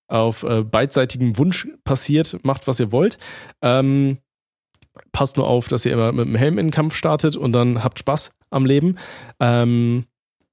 [0.08, 3.18] auf äh, beidseitigem Wunsch passiert, macht, was ihr wollt.
[3.62, 4.20] Ähm,
[5.12, 7.84] passt nur auf, dass ihr immer mit dem Helm in den Kampf startet und dann
[7.84, 8.98] habt Spaß am Leben.
[9.40, 10.06] Ähm,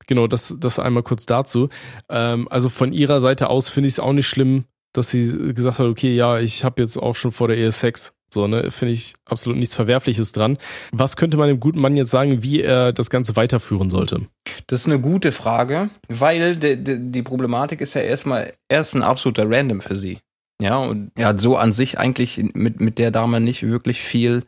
[0.07, 1.69] genau, das, das einmal kurz dazu.
[2.09, 5.79] Ähm, also von ihrer Seite aus finde ich es auch nicht schlimm, dass sie gesagt
[5.79, 8.15] hat, okay, ja, ich habe jetzt auch schon vor der Ehe Sex.
[8.33, 10.59] So, ne, finde ich absolut nichts Verwerfliches dran.
[10.91, 14.27] Was könnte man dem guten Mann jetzt sagen, wie er das Ganze weiterführen sollte?
[14.67, 18.95] Das ist eine gute Frage, weil de, de, die Problematik ist ja erstmal, er ist
[18.95, 20.19] ein absoluter Random für sie.
[20.61, 24.45] Ja, und er hat so an sich eigentlich mit, mit der Dame nicht wirklich viel,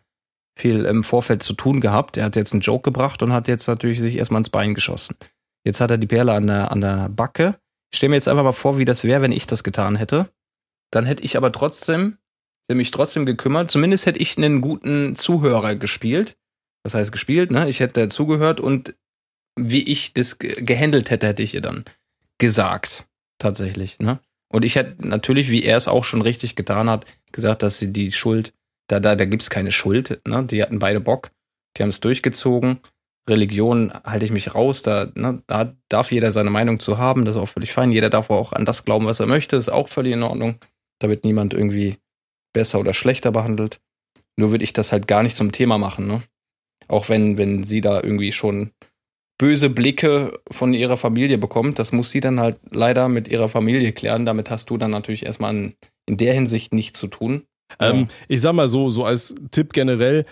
[0.59, 2.16] viel im Vorfeld zu tun gehabt.
[2.16, 5.16] Er hat jetzt einen Joke gebracht und hat jetzt natürlich sich erstmal ins Bein geschossen.
[5.66, 7.58] Jetzt hat er die Perle an der, an der Backe.
[7.92, 10.30] Ich stelle mir jetzt einfach mal vor, wie das wäre, wenn ich das getan hätte.
[10.92, 12.18] Dann hätte ich aber trotzdem,
[12.68, 13.68] hätte mich trotzdem gekümmert.
[13.70, 16.36] Zumindest hätte ich einen guten Zuhörer gespielt.
[16.84, 17.68] Das heißt gespielt, ne?
[17.68, 18.94] Ich hätte zugehört und
[19.58, 21.84] wie ich das ge- gehandelt hätte, hätte ich ihr dann
[22.38, 23.06] gesagt.
[23.38, 24.20] Tatsächlich, ne?
[24.48, 27.92] Und ich hätte natürlich, wie er es auch schon richtig getan hat, gesagt, dass sie
[27.92, 28.54] die Schuld,
[28.86, 30.44] da, da, da gibt's keine Schuld, ne?
[30.44, 31.32] Die hatten beide Bock,
[31.76, 32.78] die haben es durchgezogen.
[33.28, 37.34] Religion halte ich mich raus, da, ne, da darf jeder seine Meinung zu haben, das
[37.34, 37.90] ist auch völlig fein.
[37.90, 40.56] Jeder darf auch an das glauben, was er möchte, ist auch völlig in Ordnung.
[41.00, 41.96] Da wird niemand irgendwie
[42.52, 43.80] besser oder schlechter behandelt.
[44.36, 46.22] Nur würde ich das halt gar nicht zum Thema machen, ne?
[46.88, 48.70] Auch wenn, wenn sie da irgendwie schon
[49.38, 53.92] böse Blicke von ihrer Familie bekommt, das muss sie dann halt leider mit ihrer Familie
[53.92, 54.24] klären.
[54.24, 55.74] Damit hast du dann natürlich erstmal in,
[56.06, 57.42] in der Hinsicht nichts zu tun.
[57.80, 60.24] Ähm, ich sag mal so, so als Tipp generell,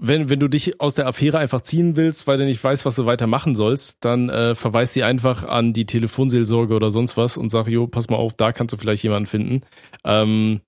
[0.00, 2.96] wenn, wenn du dich aus der Affäre einfach ziehen willst, weil du nicht weißt, was
[2.96, 7.36] du weiter machen sollst, dann äh, verweis sie einfach an die Telefonseelsorge oder sonst was
[7.36, 9.60] und sag, jo, pass mal auf, da kannst du vielleicht jemanden finden.
[10.04, 10.62] Ähm,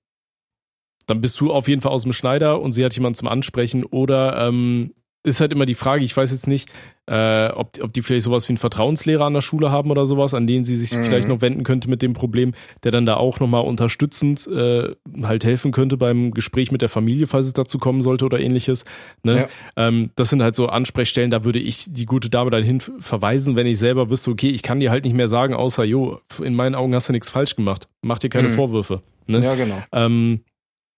[1.07, 3.83] dann bist du auf jeden Fall aus dem Schneider und sie hat jemanden zum Ansprechen
[3.83, 4.93] oder ähm,
[5.23, 6.69] ist halt immer die Frage, ich weiß jetzt nicht,
[7.05, 10.33] äh, ob, ob die vielleicht sowas wie einen Vertrauenslehrer an der Schule haben oder sowas,
[10.33, 11.03] an den sie sich Mhm.
[11.03, 12.53] vielleicht noch wenden könnte mit dem Problem,
[12.83, 17.27] der dann da auch nochmal unterstützend äh, halt helfen könnte beim Gespräch mit der Familie,
[17.27, 18.85] falls es dazu kommen sollte oder ähnliches.
[19.23, 19.47] Ne?
[19.75, 23.55] Ähm, das sind halt so Ansprechstellen, da würde ich die gute Dame dann hin verweisen,
[23.55, 26.53] wenn ich selber wüsste, okay, ich kann dir halt nicht mehr sagen, außer, jo, in
[26.53, 27.87] meinen Augen hast du nichts falsch gemacht.
[28.01, 28.53] Mach dir keine Mhm.
[28.53, 29.01] Vorwürfe.
[29.27, 29.39] Ne?
[29.43, 29.81] Ja, genau.
[29.91, 30.41] ähm,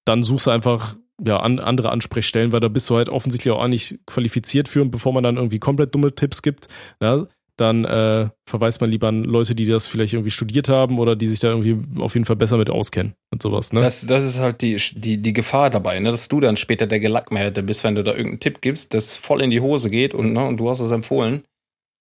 [0.05, 3.67] dann suchst du einfach ja, an, andere Ansprechstellen, weil da bist du halt offensichtlich auch
[3.67, 6.67] nicht qualifiziert für und bevor man dann irgendwie komplett dumme Tipps gibt,
[7.01, 7.25] ja,
[7.57, 11.27] dann äh, verweist man lieber an Leute, die das vielleicht irgendwie studiert haben oder die
[11.27, 13.71] sich da irgendwie auf jeden Fall besser mit auskennen und sowas.
[13.71, 13.79] Ne?
[13.79, 16.11] Das, das ist halt die, die, die Gefahr dabei, ne?
[16.11, 19.41] dass du dann später der Gelackmeierte bist, wenn du da irgendeinen Tipp gibst, das voll
[19.41, 21.43] in die Hose geht und, ne, und du hast es empfohlen,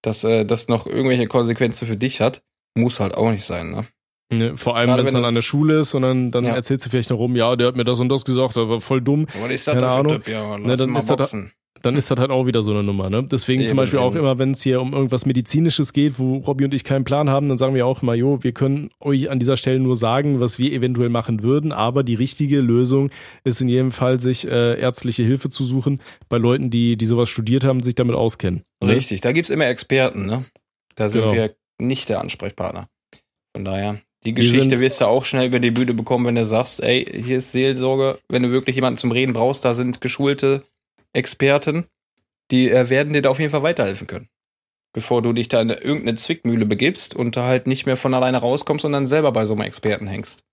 [0.01, 2.43] dass äh, das noch irgendwelche Konsequenzen für dich hat.
[2.77, 3.85] Muss halt auch nicht sein, ne?
[4.31, 4.57] Ne?
[4.57, 6.55] Vor allem, wenn es dann das- an der Schule ist und dann, dann Ja.
[6.55, 8.81] erzählst du vielleicht noch rum, ja, der hat mir das und das gesagt, der war
[8.81, 9.25] voll dumm.
[9.41, 10.11] Was ist Keine für ein Ahnung.
[10.13, 10.27] Tipp?
[10.27, 11.35] Ja, Ne, dann ist das-
[11.81, 13.11] dann ist das halt auch wieder so eine Nummer.
[13.11, 13.23] Ne?
[13.31, 14.21] Deswegen zum Eben, Beispiel auch eben.
[14.21, 17.47] immer, wenn es hier um irgendwas Medizinisches geht, wo Robby und ich keinen Plan haben,
[17.47, 20.57] dann sagen wir auch immer, jo, wir können euch an dieser Stelle nur sagen, was
[20.57, 23.11] wir eventuell machen würden, aber die richtige Lösung
[23.43, 27.29] ist in jedem Fall, sich äh, ärztliche Hilfe zu suchen bei Leuten, die, die sowas
[27.29, 28.63] studiert haben, sich damit auskennen.
[28.81, 28.95] Ne?
[28.95, 30.45] Richtig, da gibt's immer Experten, ne?
[30.95, 31.33] Da sind Genau.
[31.33, 32.87] wir nicht der Ansprechpartner.
[33.55, 36.81] Von daher, die Geschichte wirst du auch schnell über die Bühne bekommen, wenn du sagst,
[36.81, 40.63] ey, hier ist Seelsorge, wenn du wirklich jemanden zum Reden brauchst, da sind geschulte
[41.13, 41.85] Experten,
[42.51, 44.27] die äh, werden dir da auf jeden Fall weiterhelfen können.
[44.93, 48.37] Bevor du dich da in irgendeine Zwickmühle begibst und da halt nicht mehr von alleine
[48.37, 50.43] rauskommst, sondern selber bei so einem Experten hängst.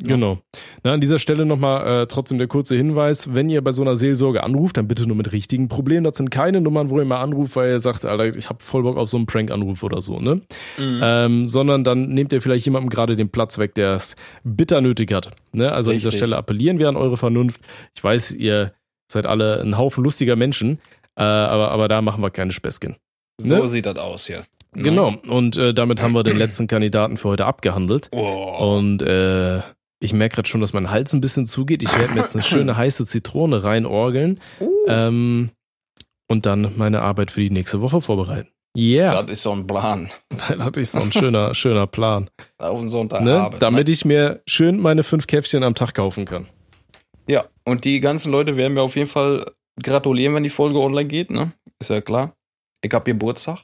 [0.00, 0.08] Ja.
[0.08, 0.38] Genau.
[0.82, 3.94] Na, an dieser Stelle nochmal äh, trotzdem der kurze Hinweis, wenn ihr bei so einer
[3.94, 6.04] Seelsorge anruft, dann bitte nur mit richtigen Problemen.
[6.04, 8.82] Das sind keine Nummern, wo ihr mal anruft, weil ihr sagt, Alter, ich habe voll
[8.82, 10.40] Bock auf so einen Prank-Anruf oder so, ne?
[10.78, 11.00] Mhm.
[11.02, 15.12] Ähm, sondern dann nehmt ihr vielleicht jemandem gerade den Platz weg, der es bitter nötig
[15.12, 15.30] hat.
[15.52, 15.70] Ne?
[15.70, 16.20] Also an dieser Richtig.
[16.20, 17.60] Stelle appellieren wir an eure Vernunft.
[17.94, 18.72] Ich weiß, ihr
[19.10, 20.80] seid alle ein Haufen lustiger Menschen,
[21.16, 22.96] äh, aber, aber da machen wir keine Späßchen.
[23.38, 23.68] So Ne?
[23.68, 24.44] sieht das aus hier.
[24.74, 25.14] Genau.
[25.28, 28.08] Und äh, damit haben wir den letzten Kandidaten für heute abgehandelt.
[28.12, 28.76] Oh.
[28.76, 29.60] Und äh,
[30.02, 31.82] ich merke gerade schon, dass mein Hals ein bisschen zugeht.
[31.82, 34.40] Ich werde mir jetzt eine schöne heiße Zitrone reinorgeln
[34.86, 35.50] ähm,
[36.28, 38.48] und dann meine Arbeit für die nächste Woche vorbereiten.
[38.76, 40.08] Yeah, Das ist so ein Plan.
[40.48, 42.30] hatte ich so ein schöner, schöner Plan.
[42.58, 42.90] Auf einen Ne?
[42.90, 43.60] Sonntagabend.
[43.62, 46.46] Damit ich mir schön meine fünf Käffchen am Tag kaufen kann.
[47.28, 49.44] Ja, und die ganzen Leute werden mir auf jeden Fall
[49.82, 51.52] gratulieren, wenn die Folge online geht, ne?
[51.80, 52.34] Ist ja klar.
[52.82, 53.58] Ich hab Geburtstag,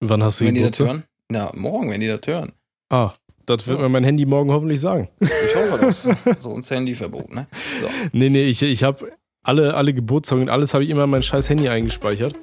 [0.00, 0.86] Wann hast du wenn die das Geburtstag?
[0.88, 1.04] hören.
[1.30, 2.52] Na, morgen, wenn die das hören.
[2.90, 3.12] Ah,
[3.48, 5.08] das wird mir mein Handy morgen hoffentlich sagen.
[5.20, 6.08] Ich hoffe das.
[6.42, 7.46] so ein Handyverbot, ne?
[7.80, 7.88] So.
[8.12, 9.10] Nee, nee, ich, ich habe
[9.42, 12.38] alle, alle Geburtstage und alles habe ich immer in mein scheiß Handy eingespeichert,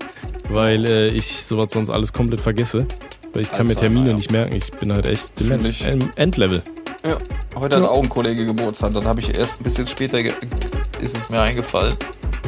[0.49, 2.87] weil äh, ich sowas sonst alles komplett vergesse.
[3.33, 4.15] Weil ich kann mir Alzheimer, Termine ja.
[4.15, 4.55] nicht merken.
[4.55, 5.81] Ich bin halt echt dement.
[5.81, 6.63] Em- Endlevel.
[7.55, 10.19] Heute hat auch ein Kollege Geburtstag, dann habe ich erst ein bisschen später
[10.99, 11.95] ist es mir eingefallen.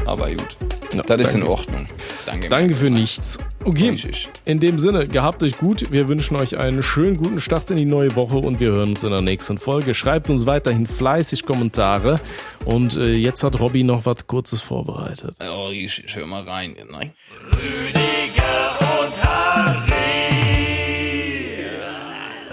[0.06, 0.58] Aber gut.
[0.94, 1.54] Ja, Das ist in danke.
[1.56, 1.88] Ordnung.
[2.26, 2.48] Danke.
[2.50, 3.38] Danke für nichts.
[3.66, 4.00] Okay,
[4.46, 5.92] in dem Sinne, gehabt euch gut.
[5.92, 9.04] Wir wünschen euch einen schönen guten Start in die neue Woche und wir hören uns
[9.04, 9.94] in der nächsten Folge.
[9.94, 12.20] Schreibt uns weiterhin fleißig Kommentare.
[12.66, 15.36] Und äh, jetzt hat Robby noch was Kurzes vorbereitet.
[15.42, 16.16] Oh, richtig.
[16.16, 16.76] Hör mal rein.
[16.90, 17.12] Ne?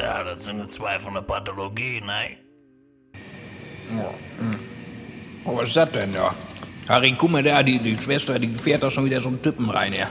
[0.01, 2.37] Ja, das sind zwei von der Pathologie, ne?
[5.45, 6.35] Oh, was ist das denn da?
[6.89, 9.71] Harry, guck mal da, die, die Schwester, die fährt da schon wieder so einen Typen
[9.71, 10.09] rein, ja.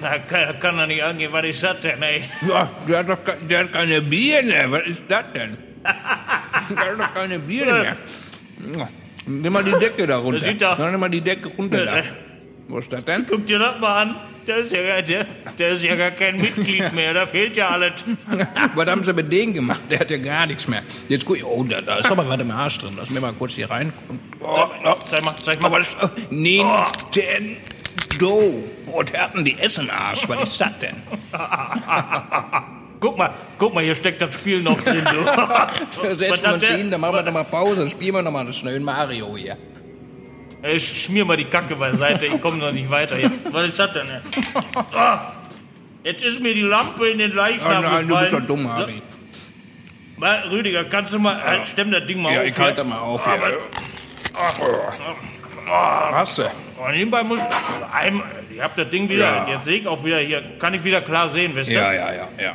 [0.00, 2.24] Na, kann, kann doch nicht angehen, was ist das denn, ey?
[2.48, 3.18] Ja, der hat doch
[3.48, 4.64] der hat keine Birne.
[4.70, 5.56] Was ist das denn?
[5.84, 7.96] der hat doch keine Birne mehr.
[8.78, 8.88] Ja,
[9.26, 10.40] Nimm mal die Decke da runter.
[10.40, 11.92] Sieht doch- Nimm mal die Decke runter da.
[12.68, 13.26] Wo ist das denn?
[13.28, 14.16] Guck dir das mal an.
[14.46, 15.26] Der ist ja, gar- der,
[15.58, 18.04] der ist ja gar kein Mitglied mehr, da fehlt ja alles.
[18.74, 19.80] Was haben sie mit dem gemacht?
[19.90, 20.82] Der hat ja gar nichts mehr.
[21.08, 22.94] Jetzt guck, oh, da, da ist aber gerade im Arsch drin.
[22.96, 23.92] Lass mir mal kurz hier rein.
[24.40, 24.94] Oh, oh.
[25.04, 25.70] Zeig mal, zeig mal.
[25.78, 26.64] Das, oh, nee,
[27.14, 27.40] der,
[28.20, 28.62] do.
[28.86, 30.28] Oh, der hat denn die Essen Arsch.
[30.28, 31.02] Was ist das denn?
[32.98, 35.26] Guck mal, guck mal, hier steckt das Spiel noch drin, du.
[35.26, 37.82] Was setzen wir uns hin, dann machen wir noch mal Pause.
[37.82, 39.58] Dann spielen wir noch mal einen schnellen Mario hier.
[40.66, 43.30] Ey, Ich schmier mal die Kacke beiseite, ich komme noch nicht weiter hier.
[43.52, 44.08] Was ist das denn?
[44.92, 45.32] Ah,
[46.02, 48.46] jetzt ist mir die Lampe in den Oh Leichnam nein, du bist doch gefallen.
[48.48, 49.02] dumm, Harry.
[50.16, 52.46] Mal, Rüdiger, kannst du mal, halt, stemm das Ding mal Ja, auf.
[52.46, 53.58] ich halte mal auf hier.
[55.68, 56.42] Hast du?
[56.78, 57.38] Oh, nebenbei muss
[57.92, 59.48] einmal, ich hab das Ding wieder, Ja.
[59.48, 61.74] jetzt sehe ich auch wieder hier, kann ich wieder klar sehen, weißt du?
[61.74, 62.52] Ja, ja, ja, ja.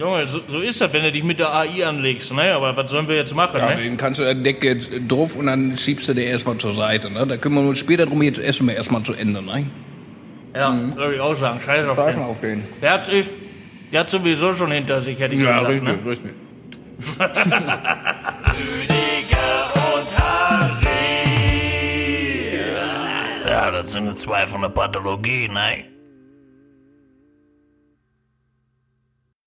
[0.00, 2.54] Junge, so, so ist das, wenn du dich mit der AI anlegst, ne?
[2.54, 3.82] Aber was sollen wir jetzt machen, Ja, ne?
[3.82, 7.10] den kannst du die Decke drauf und dann schiebst du dir erstmal zur Seite.
[7.10, 7.26] Ne?
[7.26, 9.42] Da kümmern wir uns später drum, jetzt essen wir erstmal zu Ende.
[9.42, 9.66] Ne?
[10.56, 12.18] Ja, soll ich auch sagen, scheiß auf den.
[12.18, 12.64] mal auf den.
[12.80, 13.28] Der hat, sich,
[13.92, 16.10] der hat sowieso schon hinter sich, hätte ich Ja, gesagt, richtig, ne?
[16.10, 16.32] richtig.
[23.46, 25.84] Ja, das sind zwei von der Pathologie, ne?